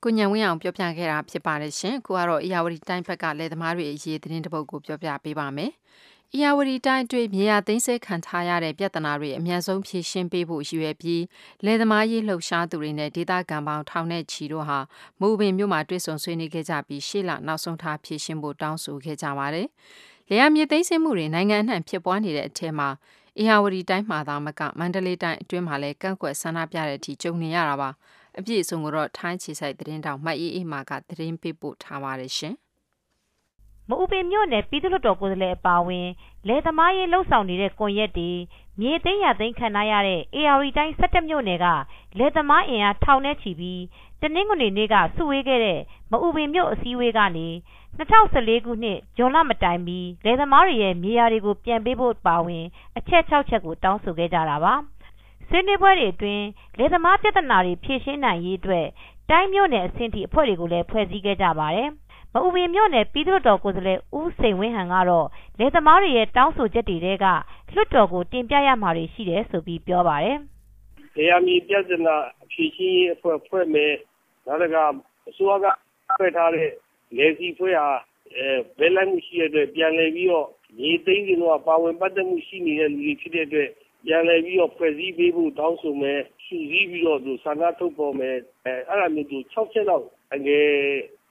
[0.02, 5.72] ကိုညံဝင်းအောင် ပြောပြခဲ့တာ ဖြစ်ပါတယ်ရှင်ကိုကတော့အရာဝတီတိုင်းဘက်က လယ်သမားတွေအရေး သတင်းတပုတ်ကို ပြောပြပေးပါမယ်။
[6.34, 11.22] အရာဝတီတိုင်းအတွင်း မြေယာသိမ်းဆည်းခံထားရတဲ့ ပြဿနာတွေ အများဆုံး ဖြေရှင်းပေးဖို့ ရည်ရွယ်ပြီး
[11.64, 14.78] လယ်သမားရေး လှုပ်ရှားသူတွေနဲ့ ဒေသခံပေါင်း ထောင်နဲ့ချီတို့ဟာ
[15.20, 19.66] မူပင်မြို့မှာ တွေ့ဆုံဆွေးနွေးခဲ့ကြပြီး ရှေ့လ နောက်ဆုံးထား ဖြေရှင်းဖို့ တောင်းဆိုခဲ့ကြပါတယ်။
[20.30, 22.88] လယ်ယာမြေသိမ်းဆည်းမှုတွေနိုင်ငံအနှံ့ဖြစ်ပွားနေတဲ့အထက်မှာ
[23.38, 27.90] အရာဝတီတိုင်းမှာသာမကမန္တလေးတိုင်းအတွင်းမှာလည်းကန့်ကွက်ဆန္ဒပြတဲ့အထိကြုံနေရတာပါ။
[28.38, 32.54] အပြည့်အစုံကိုတော့ထိုင်းချီဆိုင်သတင်းတောင်မှတ်အေးအေးမာကသတင်းပေးပို့ထားပါတယ်ရှင်။
[33.88, 36.06] မအူပင်မြို့နယ်ပြည်သူ့လွှတ်တော်ကိုယ်စားလှယ်အပါအဝင်
[36.48, 38.30] လယ်သမားရေးလှုပ်ဆောင်နေတဲ့ကွန်ရက်တွေ
[38.80, 41.66] မြေသိမ်းရသိမ်းခံရတဲ့ AR တိုင်း17မြို့နယ်က
[42.18, 43.82] လယ်သမားအင်အားထောင်နဲ့ချီပြီး
[44.20, 47.48] တနင်္ဂနွေနေ့ကစုဝေးခဲ့တဲ့မအူပင်မြို့အစည်းအဝေးကနေ
[47.98, 52.64] 2014ခုနှစ်ဇွန်လမတိုင်မီလယ်သမားတွေရဲ့မြေယာတွေကိုပြန်ပေးဖို့ပါဝင်
[52.96, 54.74] အချက်6ချက်ကိုတောင်းဆိုခဲ့ကြတာပါ
[55.48, 56.44] ဆွေးနွေးပွဲတွေအတွင်း
[56.78, 58.86] လယ်သမားပြဿနာတွေဖြေရှင်းနိုင်ရေးအတွက်
[59.30, 61.88] တိုင်းမြို့နယ်အဆင့်ထိအဖွဲ့တွေကိုလည်းဖွဲ့စည်းခဲ့ကြပါတယ်။
[62.36, 65.26] မအူပင်မြို့နယ်ပြည်သူ့တော်ကိုယ်စားလှယ်ဦးစိန်ဝင်းဟန်ကတော့
[65.58, 67.26] လယ်သမားတွေရဲ့တောင်းဆိုချက်တွေထဲက
[67.74, 70.36] လွှတ်တော်ကိုတင်ပြရမှာတွေရှိတယ်ဆိုပြီးပြောပါတယ်။
[71.16, 73.94] တရားမီပြဿနာအဖြေရှင်းရေးအဖွဲ့ဖွဲ့မယ်
[74.46, 74.84] နောက်တစ်ခါ
[75.28, 75.66] အစိုးရက
[76.18, 76.70] ဖွဲ့ထားတဲ့
[77.16, 77.88] လေစီဖွဲ့ဟာ
[78.36, 78.46] အဲ
[78.78, 83.70] ဘယ်လိုက်မှုရှိတဲ့အတွက်ပြန်လည်ပြီးတော့ညီသိန်းကြီးတို့ကပါဝင်ပတ်သက်မှုရှိနေတဲ့လူတွေဖြစ်တဲ့အတွက်
[84.06, 90.66] ပြန်လည်ပြီးတော့ဖွဲ့စည်းပေးဖို့တောင်းဆိုမယ်စုစည်းပြီးတော့သူဆန္ဒထုတ်ပေါ်မယ်အဲအဲ့ဒါမျိုးသူ6ချက်လောက်အငယ်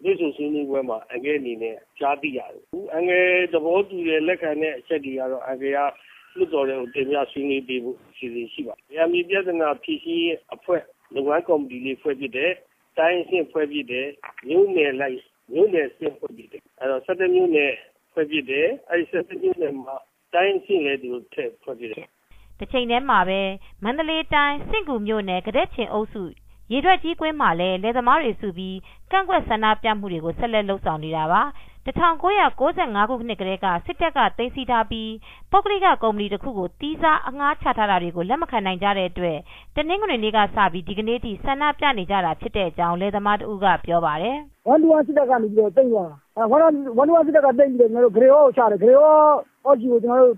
[0.05, 2.61] တွေ့ဆုံဆွေးနွေးပွဲမှာ အန်ကယ်အနေနဲ့ ကြားသိရတယ်။
[2.93, 5.79] အန်ကယ်သဘောတူတဲ့လက်ခံတဲ့အချက်တွေကတော့ အန်ကယ်က
[6.37, 10.81] လွှတ်တော်ထဲကို တင်ပြဆွေးနွေးပေးဖို့ အစီအစဉ်ရှိပါတယ်။ရမီပြဿနာဖြေရှင်းရေးအဖွဲ့
[11.15, 12.51] လုပ်ငန်းကော်မတီလေး ဖွဲ့ဖြစ်တယ်။
[12.97, 14.07] တိုင်းအဆင့်ဖွဲ့ဖြစ်တယ်။
[14.47, 15.19] မြို့နယ်လိုက်
[15.53, 17.73] မြို့နယ်အဆင့်ဖွဲ့ဖြစ်တယ်။အဲတော့ ၁၁ မြို့နယ်
[18.13, 19.95] ဖွဲ့ဖြစ်တယ်။အဲဒီ ၁၁ မြို့နယ်မှာ
[20.33, 22.07] တိုင်းအဆင့်လည်း သူတို့ထည့်ဖွဲ့ဖြစ်တယ်။
[22.59, 23.41] တချိန်တည်းမှာပဲ
[23.83, 26.23] မန္တလေးတိုင်းစင့်ကူမြို့နယ်ကတဲ့ချင်အုပ်စု
[26.71, 28.77] ရေထွက်ကြီးကွင်းမှာလည်း လယ်သမားတွေစုပြီး
[29.11, 31.41] ကန့်ကွက်ဆန္ဒပြမှုတွေကို ဆက်လက်လုပ်ဆောင်နေတာပါ
[31.85, 35.11] 1995ခုနှစ်ကတည်းက စစ်တပ်က သိမ်းဆည်းထားပြီး
[35.51, 39.37] ပုဂ္ဂလိက ကုမ္ပဏီတစ်ခုကိုတီးစားအငှားချထားတာတွေကို လက်မခံနိုင်ကြတဲ့အတွက်
[39.75, 49.17] တနင်္ဂနွေနေ့ကစပြီး ဒီကနေ့ထိ ဆန္ဒပြနေကြတာဖြစ်တဲ့အကြောင်း လယ်သမားတို့ကပြောပါတယ်။ဝန်တူဝန်စစ်တပ်ကနေပြီးတော့တိတ်သွားတာ။ဝန်တူဝန်စစ်တပ်ကတိတ်ပြီးတော့ကျွန်တော်တို့ဂရေဟောကို ချတယ်။ဂရေဟော
[49.65, 50.35] အော့ကြီးကိုကျွန်တော်တို့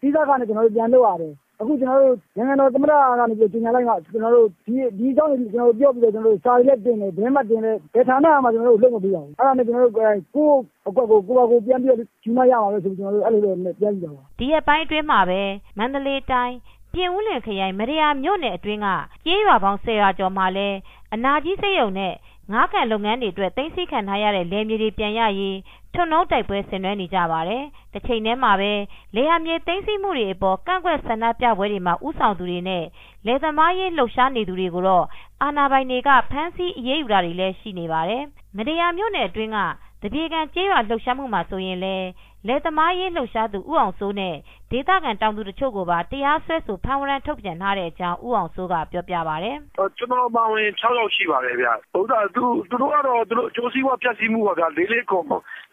[0.00, 10.48] တီးစားကနေကျွန်တော်တို့ပြန်လုပ်ရတယ်။ အခုကျွန်တော်တို့နိုင်ငံတော်သမ္မတကနေပြီးကြေညာလိုက်မှကျွန်တော်တို့ဒီဒီအကြောင်းကိုကျွန်တော်တို့ပြောပြီးတော့ကျွန်တော်တို့စာရေးလက်တင်တယ်ဗင်းမတင်တယ်ဘယ်ဌာနမှကျွန်တော်တို့လုပ်မပေးအောင်အဲ့ဒါနဲ့ကျွန်တော်တို့ကိုယ်ကို
[10.88, 11.94] အကွက်ကိုကိုပါကိုပြန်ပြီး
[12.24, 15.40] ယူမရအောင်လို့ဆိုပြီးကျွန်တော်တို့အဲ့လိုလိုပြန်ပြီးတော့ဒီအပိုင်းအတွင်းမှာပဲ
[15.78, 16.56] မန္တလေးတိုင်း
[16.94, 18.88] ပြင်ဦးလွင်ခရိုင်မရယာမြို့နယ်အတွင်းက
[19.24, 20.68] ကျေးရွာပေါင်း10ရွာကျော်မှာလဲ
[21.14, 22.14] အနာကြီးစိတ်ယုံနဲ့
[22.52, 25.56] ငါးကန်လုပ်ငန်းတွေအတွက်သိမ်းဆည်းခံထားရတဲ့လယ်မြေတွေပြန်ရရေး
[25.94, 28.72] ထွန်းနှုံးတိုက်ပွဲဆင်နွှဲနေကြပါတယ်။တစ်ချိန်တည်းမှာပဲ
[29.14, 32.84] လေယာမြေသိမ်းဆည်းမှုတွေအပေါ်ကန့်ကွက်ဆန္ဒပြပွဲတွေမှာဥဆောင်သူတွေနဲ့
[33.26, 35.06] လယ်သမားရေးလှုပ်ရှားနေသူတွေကိုတော့
[35.42, 38.22] အာဏာပိုင်တွေကဖမ်းဆီးအရေးယူတာတွေလည်းရှိနေပါတယ်။
[38.56, 39.58] မတရားမြို့နယ်အတွင်းက
[40.02, 42.06] တပြေကန်ကျေးရွာလှုပ်ရှားမှုမှာဆိုရင်လည်း
[42.46, 44.34] လယ်သမားရေးလှုပ်ရှားသူဦးအောင်စိုးနဲ့
[44.70, 49.56] ဒေသခံတောင်သူတချို့ကိုပါ တရားစွဲဆို ဖမ်းဝရမ်းထုတ်ပြန်ထားတဲ့အကြောင်း ဦးအောင်စိုးကပြောပြပါတယ်။
[49.98, 55.24] ကျွန်တော်ပါဝင်6ယောက်ရှိပါတယ်ဗျ။ဟုတ်တာသူသူတို့ကတော့ သူတို့အကျိုးစီးပွားဖြတ်စည်းမှုပါဗျာလေးလေးကွန်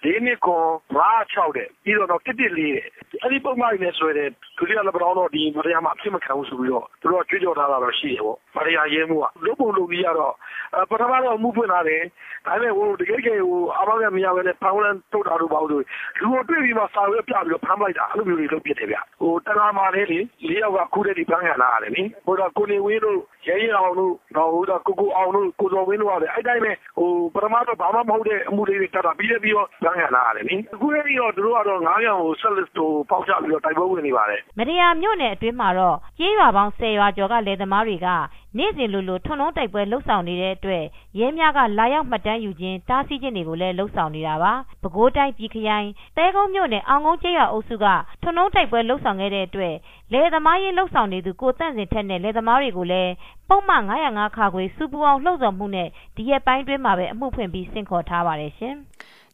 [0.04, 2.88] လေးနှစ်ကွန်5 6တဲ့ ပြီးတော့တစ်တစ်လေးတဲ့
[3.21, 10.34] အဲ့ဒီပုံမှန်နဲ့ဆွဲတယ်သူတွေကလည်းပြောတော့ဒီမရယာမှာ အဖြစ်မခံဘူးဆိုပြီးတော့ သူတို့က ကြွေးကြော်ထားတာတော့ ရှိတယ်ပေါ့မရယာရဲမှုက လုတ်ပုံလုပ်ပြီးရတော့
[10.89, 12.04] ပထမတော့မှုဖွင့်လာတယ်
[12.45, 15.84] ဒါပေမဲ့ဟိုတကယ်ကြီးဟိုအဘောက်ကမရဘဲနဲ့ ဖမ်းဝရမ်းထုတ်တာတို့ပါလို့
[16.19, 38.08] လူကိုတွေ့ပြီးမှစာရွက်ပြပြီးတော့ဖမ်းလိုက်တာအဲ့လိုမျိုးတွေလုပ်ပြတယ်ဗျဟိုတက္ကမလေးလေလေးယောက်ကခုတည်းဒီဖမ်းခံလာရတယ်လေဟိုတော့ကိုနေဝင်းတို့ရဲရဲအောင်တို့တော့ဟိုတော့ကိုကိုအောင်တို့ကိုစောဝင်းတို့ကလည်းအဲ့တိုင်းပဲဟိုပထမတော့ဘာမှမဟုတ်တဲ့အမှုတွေတက်တာပြီးပြီးတော့ဖမ်းခံလာရတယ်လေအခုလည်းပြီးတော့တို့ကတော့ငားရောင်ကိုဆက်လက်တို့ပေါက်ချပြီးတော့တိုက်ပွဲဝင်နေပါတယ်မရယာမြို့နယ်အတွင်းမှာတော့ကျေးရွာပေါင်း10ရွာကျော်ကလယ်သမားတွေက
[38.58, 40.84] နေ့စဉ်လိုလိုထွန်းလုံးတိုက်ပွဲလှုပ်ဆောင်နေတဲ့အတွက်
[41.20, 45.88] ရဲများကလာရောက်မှတ်တမ်းယူခြင်းတားဆီးခြင်းတွေကိုလည်းလှုပ်ဆောင်နေတာပါပဲခူးတိုင်းပြည်ခရိုင်
[46.18, 47.86] တဲကုန်းမြို့နယ်အောင်ကုန်းကျေးရွာအုပ်စုက
[48.22, 49.76] ထွန်းလုံးတိုက်ပွဲလှုပ်ဆောင်ခဲ့တဲ့အတွက်
[50.12, 53.12] လယ်သမားရေးလှုပ်ဆောင်နေသူကိုတန့်စင်ထက်နဲ့လယ်သမားတွေကိုလည်း
[53.50, 58.76] ပုံမှန်905ခါခွေစူပူအောင်လှုပ်ဆောင်မှုနဲ့ဒီရက်ပိုင်းတွင်းမှာပဲအမှုဖွင့်ပြီးဆင့်ခေါ်ထားပါတယ်ရှင်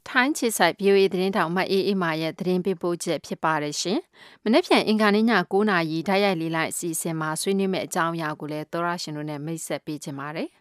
[0.09, 3.99] ထိုင်းချစ်ဆိုင် VOA သတင်းတောင်မအေးအေးမာရဲ့သတင်းပေးပို့ချက်ဖြစ်ပါတယ်ရှင်။
[4.43, 10.47] မနေ့ပြန်အင်္ဂါနေ့ည9:00နာရီဓာတ်ရိုက်လေးလိုက်အစီအစဉ်မှာဆွေးနွေးမယ့်အကြောင်းအရာကိုလည်းသောရရှင်တို့နဲ့မိတ်ဆက်ပေးချင်ပါတယ်။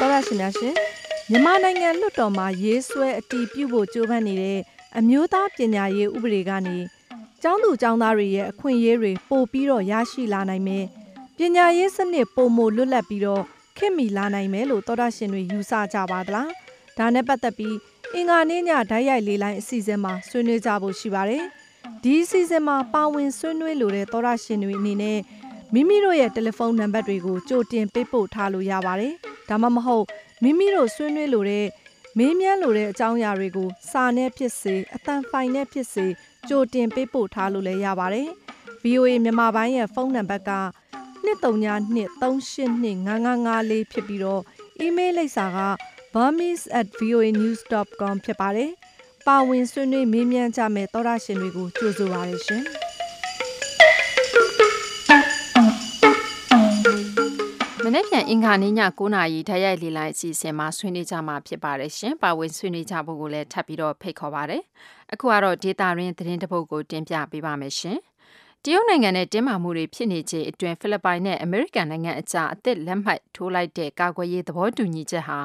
[0.00, 0.74] သောရရှင်များရှင်
[1.30, 4.60] မြန်မာနိုင်ငံလွှတ်တော်မှာရေးဆွဲအတည်ပြုဖို့ကြိုးပမ်းနေတဲ့
[4.98, 6.76] အမျိုးသားပညာရေးဥပဒေကနေ
[7.42, 10.84] ကျောင်းသူကျောင်းသားတွေရဲ့အခွင့်အရေးတွေပိုပြီးတော့ရရှိလာနိုင်မယ်။
[11.36, 13.42] ပညာရေးစနစ်ပုံမလွတ်လပ်ပြီးတော့
[13.76, 16.48] ခင်မီလာနိုင်မယ်လို့သောတာရှင်တွေယူဆကြပါသလား။
[16.98, 17.76] ဒါနဲ့ပတ်သက်ပြီး
[18.14, 21.42] အင်္ဂါနေ့ညဓာတ်ရိုက်လေးလိုင်းအစီအစဉ်မှာဆွေးနွေးကြဖို့ရှိပါတယ်။
[22.02, 25.18] ဒီအစီအစဉ်မှာပါဝင်ဆွေးနွေးလိုတဲ့သောတာရှင်တွေအနေနဲ့
[25.74, 29.12] မိမိတို့ရဲ့တယ်လီဖုန်းနံပါတ်တွေကိုကြိုတင်ပေးပို့ထားလို့ရပါတယ်။
[29.48, 30.04] ဒါမှမဟုတ်
[30.42, 31.66] မိမိတို့ဆွေးနွေးလိုတဲ့
[32.18, 36.06] မေးမြန်းလိုတဲ့အကြောင်းအရာတွေကိုစာနဲ့ဖြစ်စေအတန်ဖိုင်နဲ့ဖြစ်စေ
[36.48, 38.28] ကြိုတင်ပေးပို့ထားလို့လည်းရပါတယ်။
[38.82, 40.52] VOA မြန်မာပိုင်းရဲ့ဖုန်းနံပါတ်က
[41.26, 44.42] 2323829954ဖြစ်ပြီးတော့
[44.84, 45.58] email လိပ်စာက
[46.14, 48.70] burmese@voanews.com ဖြစ်ပါတယ်။
[49.26, 52.64] ပါဝင်ဆွေးနွေးမေးမြန်းကြမယ့်သောရရှင်တွေကိုကြိုဆိုပါရရှင်။
[57.84, 64.58] မနေ့ပြန်အင်္ဂါနေ့ည9:00နာရီဓာတ်ရိုက်လေးလိုက်အစီအစဉ်မှာဆွေးနွေးကြမှာဖြစ်ပါတယ်ရှင်။ပါဝင်ဆွေးနွေးကြဖို့ကိုလည်းထပ်ပြီးတော့ဖိတ်ခေါ်ပါရစေ။
[65.12, 67.98] အခုကတော့ဒေတာရင်းသတင်းတပုတ်ကိုတင်ပြပေးပါမယ်ရှင်။
[68.64, 75.38] တရုတ်နိုင်ငံနဲ့တင်းမာမှုတွေဖြစ်နေခြင်းအတွင်ဖိလစ်ပိုင်နဲ့အမေရိကန်နိုင်ငံအကြားအသစ်လက်မှတ်ထိုးလိုက်တဲ့ကာကွယ်ရေးသဘောတူညီချက်ဟာ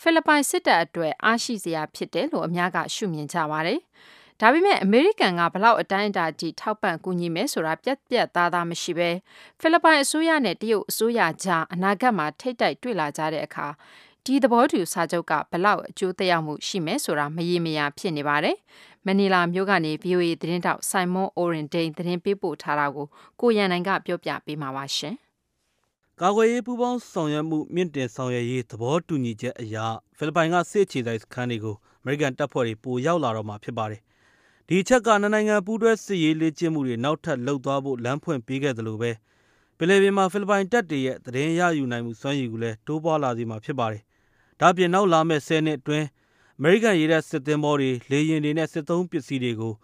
[0.00, 3.80] ဖိလစ်ပိုင်စစ်တပ်အတွက်အားရှိစရာဖြစ်တယ်လို့အများကရှုမြင်ကြပါတယ်။
[4.40, 9.10] ဒါပေမဲ့အမေရိကန်ကဘလောက်အတိုင်းအတာကြီးထောက်ပံ့ကူညီမယ်ဆိုတာပြက်ပြက်သားသားမရှိဘဲ
[9.60, 13.68] ဖိလစ်ပိုင်အစိုးရနဲ့တရုတ်အစိုးရကြားအနာဂတ်မှာထိတ်တိုက်တွေ့လာကြတဲ့အခါ
[14.24, 18.56] ဒီသဘောတူစာချုပ်ကဘလောက်အကျိုးသက်ရောက်မှုရှိမယ်ဆိုတာမရေမရာဖြစ်နေပါတယ်။
[19.06, 23.06] မနီလာမြို့ကနေ VOA သတင်းတောက်ဆိုင်မွန်အိုရင်ဒိန်သတင်းပေးပို့ထားတာကို
[23.40, 25.14] ကိုရန်နိုင်ကပြောပြပေးမှာပါရှင်။
[26.20, 29.76] ကာကွယ်ရေးပူးပေါင်းဆောင်ရွက်မှုမြင့်တင်ဆောင်ရွက်ရေးသဘောတူညီချက်အရ
[30.16, 34.00] ဖိလစ်ပိုင်ကစစ်အခြေစိုက်စခန်းတွေကိုအမေရိကန်တပ်ဖွဲ့တွေပိုရောက်လာတော့မှာဖြစ်ပါတယ်
[34.66, 39.10] ဒီအချက်ကနှစ်နိုင်ငံပူးတွဲစစ်ရေးလေ့ကျင့်မှုတွေနောက်ထပ်လှုပ်သွားဖို့လမ်းဖွင့်ပေးခဲ့သလိုပဲ
[39.76, 44.02] ပင်လယ်ပြင်မှာဖိလစ်ပိုင်တပ်တွေရဲ့သတင်းရယူနိုင်မှုစွမ်းရည်ကိုလည်းတိုးပွားလာစေမှာဖြစ်ပါတယ်။
[44.60, 46.06] ဒါ့အပြင်နောက်လာမယ့်10နှစ်အတွင်း
[46.58, 49.74] အမေရိကန်ရေတပ်စစ်သင်္ဘောတွေလေယာဉ်တွေနဲ့စစ်သုံးပစ္စည်းတွေကို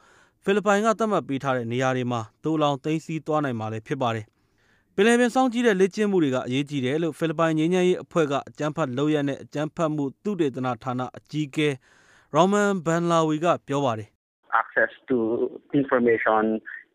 [0.42, 4.26] ဖိလစ်ပိုင်ကသတ်မှတ်ပေးထားတဲ့နေရာတွေမှာတူလောင်သိမ်းဆည်းသွားနိုင်မှာလည်းဖြစ်ပါတယ်။
[4.94, 11.68] ပင်လယ်ပြင်စောင့်ကြည့်တဲ့လေ့ကျင့်မှုတွေကအရေးကြီးတယ်လို့ဖိလစ်ပိုင်ငြိမ်းချမ်းရေးအဖွဲ့ကအကြမ်းဖက်လုပ်ရတဲ့အကြမ်းဖက်မှုသုတေသနဌာနအကြီးအကဲ
[12.34, 14.08] ရောမန်ဘန်လာဝီကပြောပါတယ်
[14.62, 15.16] access to
[15.80, 16.42] information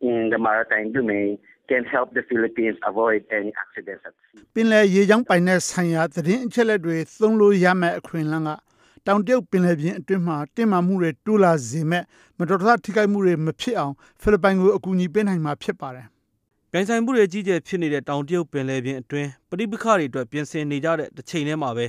[0.08, 1.28] in the maritime domain
[1.70, 4.40] can help the Philippines avoid any accidents at sea.
[4.54, 8.50] ပင်လယ်ရေကြောင်းပိုင်တဲ့ဆိုင်ရာသတင်းအချက်အလက်တွေသုံးလို့ရမယ့်အခွင့်အလမ်းက
[9.10, 12.04] တောင်တရုတ်ပင်လယ်ပြင်အတွင်းမှာတင်မာမှုတွေတိုးလာစေမဲ့
[12.38, 16.06] မတော်တဆထိခိုက်မှုတွေမဖြစ်အောင်ဖိလစ်ပိုင်ကိုအကူအညီပေးနိုင်မှာဖြစ်ပါတယ်။
[16.70, 21.86] ပြိုင်ဆိုင်မှုတွေကြီးကျယ်ဖြစ်နေတဲ့တောင်တရုတ်ပင်လယ်ပြင်အတွင်းပဋိပက္ခတွေအတွက်ပြင်ဆင်နေကြတဲ့တစ်ချိန်တည်းမှာပဲ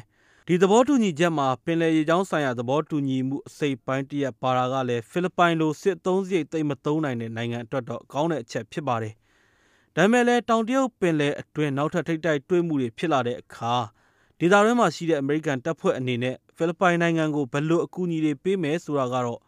[0.48, 9.14] ဒီသဘောတူညီချက်မှာပင်လယ်ရေကြောင်းဆိုင်ရာသဘောတူညီမှုအစိပ်ပိုင်းတရက်ပါတာကလည်းဖိလစ်ပိုင်လိုစစ်သုံးစရိတ်သိမ့်မသုံးနိုင်တဲ့နိုင်ငံအတွက်တော့ကောင်းတဲ့အချက်ဖြစ်ပါတယ်။
[9.96, 13.76] ဒါပေမဲ့လည်းတောင်တရုတ်ပင်လယ်အတွင်းနောက်ထပ်ထိပ်တိုက်တွေ့မှုတွေဖြစ်လာတဲ့အခါ
[14.42, 19.40] ဒေသတွင်းမှာရှိတဲ့အမေရိကန်တပ်ဖွဲ့အနေနဲ့ ဖိလစ်ပိုင်နိုင်ငံကို ဘယ်လိုအကူအညီတွေပေးမယ်ဆိုတာကတော့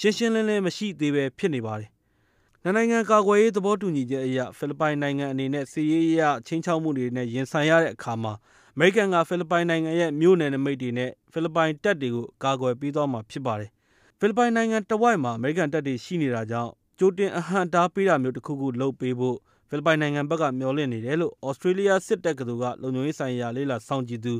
[0.00, 1.90] ရှင်းရှင်းလင်းလင်းမရှိသေးပဲဖြစ်နေပါတယ်။
[2.64, 8.32] နိုင်ငံကာကွယ်ရေးသဘောတူညီချက်အရ ဖိလစ်ပိုင်နိုင်ငံအနေနဲ့စီးရေးရချင်းချောက်မှုတွေနဲ့ ရင်ဆိုင်ရတဲ့အခါမှာ
[8.74, 13.70] အမေရိကန်က ဖိလစ်ပိုင်နိုင်ငံရဲ့ မြို့နယ်နမိတ်တွေနဲ့ ဖိလစ်ပိုင်တပ်တွေကိုကာကွယ်ပေးသွားမှာဖြစ်ပါတယ်။
[14.18, 19.36] ဖိလစ်ပိုင်နိုင်ငံတဝိုက်မှာ အမေရိကန်တပ်တွေရှိနေတာကြောင့် ကြိုတင်အဟန့်တားပေးတာမျိုးတစ်ခုခုလုပ်ပေးဖို့
[19.74, 24.34] ဖိလစ်ပိုင်နိုင်ငံဘက်ကမျှော်လင့်နေတယ်လို့ဩစတြေးလျစစ်တပ်ကသူကလုံခြုံရေးဆိုင်ရာ လေးလာစောင့်ကြည့်သူ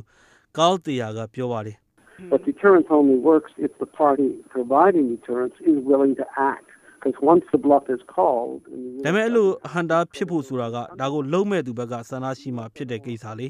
[0.57, 1.77] ကားလ်တီယာကပြောပါတယ်။
[2.31, 6.69] But deterrence only works if the party providing deterrence is willing to act.
[7.05, 8.61] because once the bluff is called
[9.05, 13.47] ဒါပေမဲ့ အဲ့လိုအဟန်တာဖြစ်ဖို့ဆိုတာက ဒါကိုလုံးမဲ့သူဘက်က ဆန္ဒရှိမှဖြစ်တဲ့ကိစ္စလေ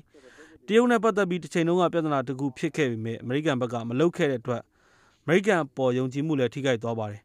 [0.68, 4.62] တရုတ်နဲ့ပတ်သက်ပြီးတစ်ချိန်လုံးက ပြဿနာတခုဖြစ်ခဲ့ပေမဲ့ အမေရိကန်ဘက်က မလုပ်ခဲ့တဲ့အတွက်
[5.24, 7.22] အမေရိကန်ပေါ် ယုံကြည်မှုလည်း ထိခိုက်သွားပါတယ်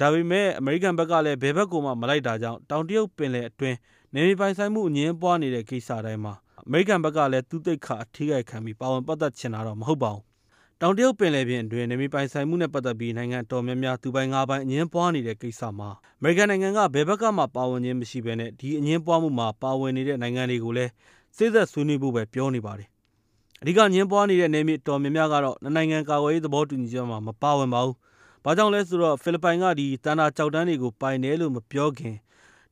[0.00, 3.76] ဒါပေမဲ့ အမေရိကန်ဘက်ကလည်း ဘယ်ဘက်ကိုမှမလိုက်တာကြောင့် တောင်တရုတ်ပင်လယ်အတွင်း
[4.14, 6.34] နေမြေပိုင်ဆိုင်မှု အငင်းပွားနေတဲ့ကိစ္စတိုင်းမှာ
[6.66, 10.24] အမေရိကန်ဘက်ကလည်း သူ့သိက္ခာအထိခိုက်ခံပြီး ပါဝင်ပတ်သက်ချင်တာတော့ မဟုတ်ပါဘူး။
[10.80, 20.90] တောင်တရုတ်ပင်လယ်ပြင်အတွင်းနေမြေပိုင်ဆိုင်မှုနဲ့ပတ်သက်ပြီး နိုင်ငံတော်များများ သူပိုင်ငါပိုင် အငင်းပွားနေတဲ့ကိစ္စမှာ အမေရိကန်နိုင်ငံက ဘယ်ဘက်ကမှ ပါဝင်ခြင်းမရှိဘဲနဲ့ ဒီအငင်းပွားမှုမှာ ပါဝင်နေတဲ့ နိုင်ငံတွေကိုလည်း
[21.36, 22.88] စေ့စပ်ဆွေးနွေးဖို့ပဲ ပြောနေပါတယ်။
[23.62, 27.96] အဓိကညင်းပွားနေတဲ့နေမြေတော်များများကတော့နိုင်ငံ ကာကွယ်ရေး သဘောတူညီချက်မှာ မပါဝင်ပါဘူး။
[28.44, 32.16] ဘာကြောင့်လဲဆိုတော့ဖိလစ်ပိုင်ကဒီတန်တာကြောက်တန်းတွေကိုပိုင်တယ်လို့မပြောခင်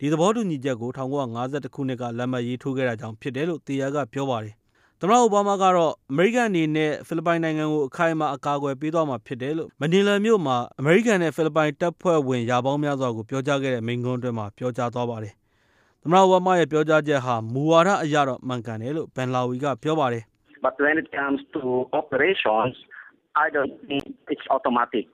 [0.00, 4.54] ဒီသဘောတူညီချက်ကို1952ခုနှစ်ကလက်မှတ်ရေးထိုးခဲ့တာကြောင့်ဖြစ်တယ်လို့တရားကပြောပါတယ်။
[5.00, 15.32] သမ္မတအိုဘားမားကတော့အမေရိကန်အနေနဲ့ဖိလစ်ပိုင်နိုင်ငံကိုအခိုင်အမာအကာအကွယ်ပေးသွားမှာဖြစ်တယ်လို့မနီလာမြို့မှာအမေရိကန်နဲ့ဖိလစ်ပိုင်တပ်ဖွဲ့ဝင်ရာပေါင်းများစွာကိုပြောကြားခဲ့တဲ့မိန့်ခွန်းအတွင်းမှာပြောကြားသွားပါတယ်။
[16.02, 20.24] သမ္မတအိုဘားမားရဲ့ပြောကြားချက်ဟာမူဝါဒအရတော့မှန်ကန်တယ်လို့ဘန်လာဝီကပြောပါတယ်
[20.66, 21.62] But when it comes to
[22.00, 22.74] operations,
[23.44, 25.04] I don't think it's automatic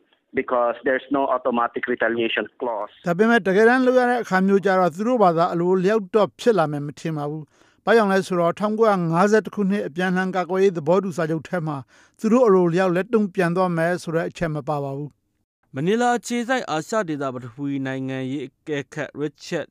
[0.41, 2.93] because there's no automatic retaliation clause.
[3.07, 7.45] ဒါပေမဲ့တကယ်တမ်းလုပ်ရတဲ့အခါမျိုးကြတော့သူတို့ဘာသာအလိုလျောက်တော့ဖြစ်လာမယ်မထင်ပါဘူး။
[7.85, 11.77] ဘာကြောင့်လဲဆိုတော့1950ခုနှစ်အပြန်လှန်ကာကွယ်ရေးသဘောတူစာချုပ်ထဲမှာ
[12.19, 15.11] သူတို့အလိုလျောက်လက်တုံ့ပြန်သွားမယ်ဆိုတဲ့အချက်မပါပါဘူး
[15.75, 19.69] မနီလာအခြေစိုက်အာရှဒေသပထဝီနိုင်ငံရေးအကဲခတ် Richard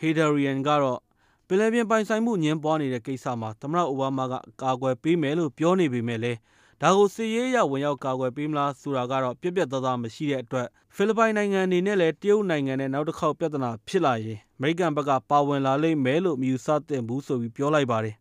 [0.00, 1.00] Hedarian ကတော့
[1.46, 6.38] ပင်လယ်ပြင်ပိုင်ဆိုင်မှုညင်းပွားနေတဲ့ကိစ္စမှာသမ္မတအိုဘားမားကကာကွယ်ပေးမယ်လို့ပြောနေပေမဲ့လည်း
[6.82, 18.14] ဒါကိုစစ်ရေးရဝင်ရောက်ကာကွယ်ပေးမလားဆိုတာကတော့ပြက်ပြက်သားသားမရှိတဲ့အတွက်ဖိလစ်ပိုင်နိုင်ငံအနေနဲ့လည်းတရုတ်နိုင်ငံနဲ့နောက်တစ်ခေါက်ပြဿနာဖြစ်လာရင်အမေရိကန်ဘက်ကပါဝင်လာလိမ့်မယ်လို့မြူဆသင့်ဘူးဆိုပြီးပြောလိုက်ပါတယ်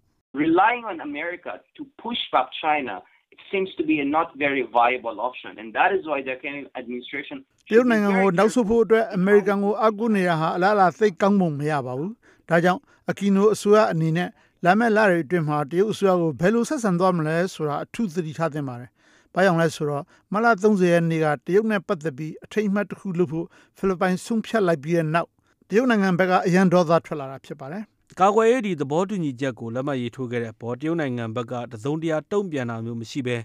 [0.46, 2.96] Relying on America to push back China
[3.36, 6.68] it seems to be a not very viable option and that is why the Kenyan
[6.82, 7.38] administration
[7.70, 12.12] တရုတ်နိုင်ငံကိုနောက်ဆုတ်ဖို့အတွက်အမေရိကန်ကိုအကူနေရဟာအလားအလာသိကောင်းပုံမရပါဘူး။
[12.50, 14.30] ဒါကြောင့်အကီနိုအစိုးရအနေနဲ့
[14.64, 18.90] လာမယ့်လတွေအတွင်းမှာတရုတ်အစိုးရကိုဘယ်လိုဆက်ဆံသွားမလဲဆိုတာအထူးသတိထားသင့်ပါတယ်။
[19.34, 23.46] ဘာကြောင့်လဲဆိုတော့မလ30ရက်နေ့ကတရုတ်နဲ့ပတ်သက်ပြီးအထိတ်အမှတ်တစ်ခုလုပ်ဖို့
[23.78, 25.30] ဖိလစ်ပိုင်ဆုံးဖြတ်လိုက်ပြီးတဲ့နောက်
[25.70, 27.84] တရုတ်နိုင်ငံဘက်ကအရန်ဒေါသထွက်လာတာဖြစ်ပါတယ်။
[28.20, 33.38] ကာကွယ်ရေးဒီသဘောတူညီချက်ကိုလက်မှတ်ရေးထိုးခဲ့တဲ့ပေါ်တရုတ်နိုင်ငံဘက်ကတစုံတရာတုံ့ပြန်တာမျိုးမရှိဘဲ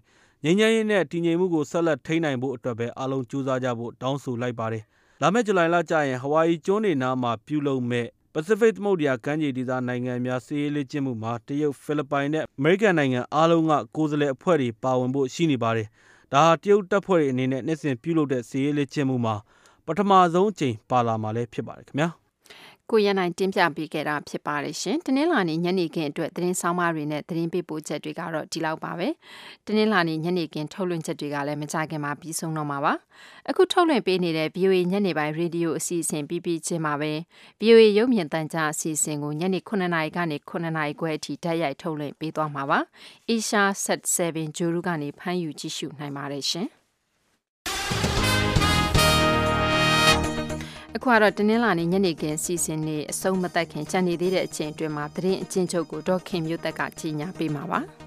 [0.45, 4.85] ငြိမ်းချမ်းရေးနဲ့တည်ငြိမ်မှုကိုဆက်လက်ထိန်းနိုင်ဖို့အတွက်ပဲအားလုံးကြိုးစားကြဖို့တောင်းဆိုလိုက်ပါတယ်။
[5.23, 15.89] လာမယ့်ဇူလိုင်လကျရင်ဟဝါရီကျွန်းနေနားမှာပြုလုပ်မဲ့ ပစိဖိတ်သမုဒ္ဒရာကမ်းခြေဒေသနိုင်ငံများစီးရေးလေ့ကျင့်မှုမှာ တရုတ် ဖိလစ်ပိုင်နဲ့ အမေရိကန်နိုင်ငံအားလုံးက ကိုယ်စားလှယ်အဖွဲ့တွေ ပါဝင်ဖို့ရှိနေပါတယ်။
[16.33, 19.35] ဒါဟာ တရုတ်တပ်ဖွဲ့တွေအနေနဲ့ နှစ်စဉ်ပြုလုပ်တဲ့စီးရေးလေ့ကျင့်မှုမှာ
[19.87, 22.09] ပထမဆုံးအကြိမ် ပါလာမှာလည်း ဖြစ်ပါတယ်ခင်ဗျာ။
[22.91, 29.09] ကိုရနိုင်တင်ပြပေးခဲ့တာဖြစ်ပါတယ်ရှင်။တနင်္လာနေ့ညနေခင်းအတွက်သတင်းဆောင်မတွေနဲ့သတင်းပေးပို့ချက်တွေကတော့ဒီလောက်ပါပဲ။
[29.67, 32.95] တနင်္လာနေ့ညနေခင်းထုတ်လွှင့်ချက်တွေကလည်းမကြခင်မှာပြီးဆုံးတော့မှာပါ။
[33.49, 37.13] အခုထုတ်လွှင့်ပေးနေတဲ့ VOA ညနေပိုင်းရေဒီယိုအစီအစဉ်ပြီးပြီးချင်းမှာပဲ
[37.61, 42.79] VOA ရုပ်မြင်သံကြားအစီအစဉ်ကိုညနေ9:00နာရီကနေ9:00နာရီခွဲအထိဓာတ်ရိုက်ထုတ်လွှင့်ပေးသွားမှာပါ။
[43.31, 46.69] Asia Set 7ဂျိုရူကနေဖမ်းယူကြည့်ရှုနိုင်ပါတယ်ရှင်။
[50.97, 57.81] အခုကတော့တနင်္လာနေ့ညနေခင်းစီစဉ်နေအဆုံးမသက်ခင်ကြံနေသေးတဲ့အချိန်အတွင်းမှာသတင်းအချင်းချုပ်ကိုဒေါက်ခင်မျိုးသက်ကကြီးညာပေးမှာပါ။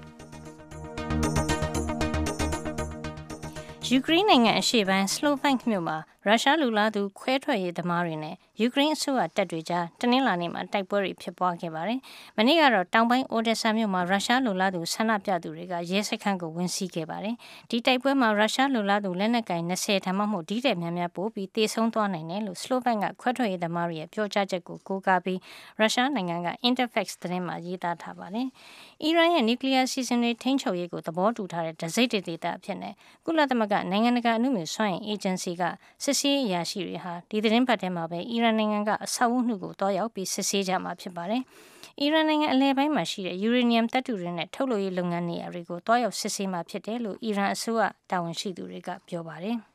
[3.90, 12.00] ယူကရိန်းနိုင်ငံအရှေ့ပိုင်းစလိုဗန့်မြို့မှာရုရှားလူလားသူခွဲထွက်ရေးသမားတွေနဲ့ယူကရိန်းအစိုးရတပ်တွေကြားတနင်္လာနေ့မှာတိုက်ပွဲတွေဖြစ်ပွားခဲ့ပါတယ်။
[12.36, 17.36] မနေ့ကတော့တောင်ပိုင်းအိုဒက်ဆာမြို့မှာရုရှားလူလားသူဆန္ဒပြသူတွေကရဲစခန်းကိုဝင်စီးခဲ့ပါတယ်။
[17.70, 25.38] ဒီတိုက်ပွဲမှာရုရှားလူလားသူလက်နက်ကင်20ထမှမဟုတ်ဒီတဲ့များများပို့ပြီးတေဆုံးသွားနိုင်တယ်လို့စလိုဗန့်ကခွဲထွက်ရေးသမားတွေရဲ့ပြောကြားချက်ကိုကိုးကားပြီး
[25.78, 28.48] ရုရှားနိုင်ငံက Interfax သတင်းမှာရေးသားထားပါတယ်။
[29.02, 32.94] အီရန်ရဲ့နျူကလ িয়ার စီစဉ်တွေထိန်းချုပ်ရေးကိုသဘောတူထားတဲ့ဒစိမ့်ဒေသအဖြစ်နဲ့
[33.26, 35.62] ကုလသမဂ္ဂနိုင်ငံတကာအမှုမြစွမ်းအင်အေဂျင်စီက
[36.04, 41.42] စစ်ဆေးအရာရှိတွေဟာဒီသတင်းပတ်ထဲမှာပဲအီရန်နိုင်ငံကအဆောက်အဦနှုကိုတွားရောက်ပြီးစစ်ဆေးကြမှာဖြစ်ပါတယ်။
[42.00, 49.58] အီရန်နိုင်ငံအလဲပိုင်းမှာရှိတဲ့ယူရေနီယမ်တပ်တုတွေနဲ့ထုတ်လုပ်ရေးလုပ်ငန်းနေရာတွေကိုတွားရောက်စစ်ဆေးမှာဖြစ်တယ်လို့အီရန်အစိုးရတာဝန်ရှိသူတွေကပြောပါတယ်။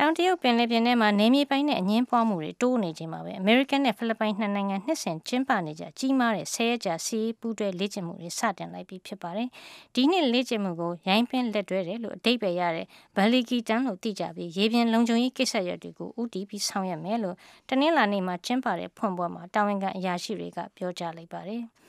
[0.00, 9.48] တောင်တရုတ်ပင်လယ်ပြင်ထဲမှာနေမြေပိုင်းနဲ့အငင်းပွားမှုတွေတိုးနေချိန်မှာပဲအမေရိကန်နဲ့ဖိလစ်ပိုင်နှစ်နိုင်ငံနှစ်စဉ်ကျင်းပနေကြကြီးမားတဲ့ဆယ်ရက်ကြာစီးပူးတွဲလေ့ကျင့်မှုတွေစတင်လိုက်ပြီဖြစ်ပါတယ်။
[9.94, 17.36] ဒီနှစ်လေ့ကျင့်မှုကိုရိုင်းပင်းလက်တွဲတယ်လို့အတိတ်ပဲရတဲ့ဘယ်လီကီတန်လို့သိကြပြီးရေပြင်လုံခြုံရေးကိစ္စရပ်တွေကိုဥတီပြီးဆောင်ရွက်မယ်လို့
[17.68, 21.64] တနင်္လာနေ့မှာကျင်းပတဲ့ဖွင့်ပွဲမှာတာဝန်ခံအရာရှိတွေကပြောကြားလိုက်ပါတယ်။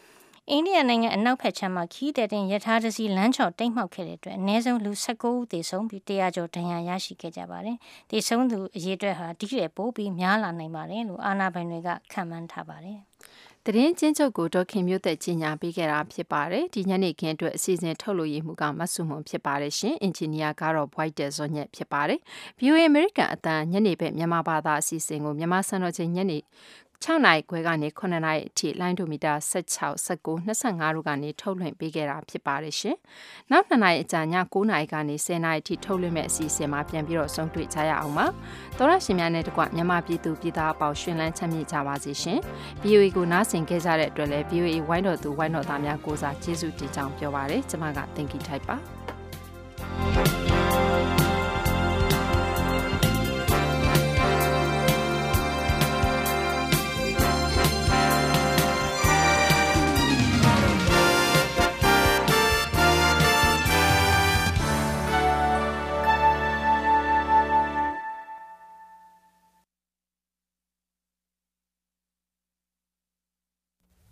[0.51, 7.77] အိန္ဒိယနိုင်ငံအနောက်ဘက်ခြမ်းမှာခီးတဲ့တင်ရထားတစီလမ်းချော်တိတ်မှောက်ခဲ့တဲ့အတွက်အနည်းဆုံးလူ19ဦးသေဆုံးပြီး100ကျော်ဒဏ်ရာရရှိခဲ့ကြပါတယ်။
[8.09, 12.99] သေဆုံးသူအရေအတွက်ဟာဒီတဲ့ပိုပြီးများလာနိုင်ပါတယ်လို့အာဏာပိုင်တွေကခန့်မှန်းထားပါတယ်။
[13.65, 22.19] သတင်းချင်းချုပ်ကိုဒေါခင်မျိုးသက်ကြီးညာပေးခဲ့တာဖြစ်ပါတယ်ဒီညနေခင်းအတွက်အစီအစဉ်ထုတ်လို့ရမှုကမဆုမွန်ဖြစ်ပါတယ်ရှင်အင်ဂျင်နီယာကတော့ White ဇော်ညက်ဖြစ်ပါတယ်
[22.59, 26.37] VOA American အတန်ညနေဘက်မြန်မာဘာသာအစီအစဉ်ကိုမြန်မာစံတော်ချိန်ညနေ
[27.03, 32.97] 6နိုင်ခွဲကနေ9နိုင်အထိလိုင်းဒိုမီတာ16 19 25တို့ကနေထုတ်လွှင့်ပေးခဲ့တာဖြစ်ပါတယ်ရှင်။
[33.51, 38.25] နောက်2နိုင်အကြာည9နိုင်ကနေ10နိုင်အထိထုတ်လွှင့်မဲ့အစီအစဉ်မှာပြန်ပြီးတော့ဆုံးတွေ့ကြရအောင်ပါ။
[38.77, 42.39] သောရရှင်များနဲ့တကွမြန်မာပြည်သူပြည်သားအပေါင်းရှင်လန်းချမ်းမြေ့ကြပါစေရှင်။
[42.83, 48.77] VOA ကိုနားဆင်ခဲ့ကြတဲ့အတွက်လည်း VOA ဝိုင်းတော်သူဝိုင်းတော်သားများကိုစားကျေးဇူးတင်ကြောင်းပြောပါရစေ။ကျွန်မက Thank you ထိုက်ပါ။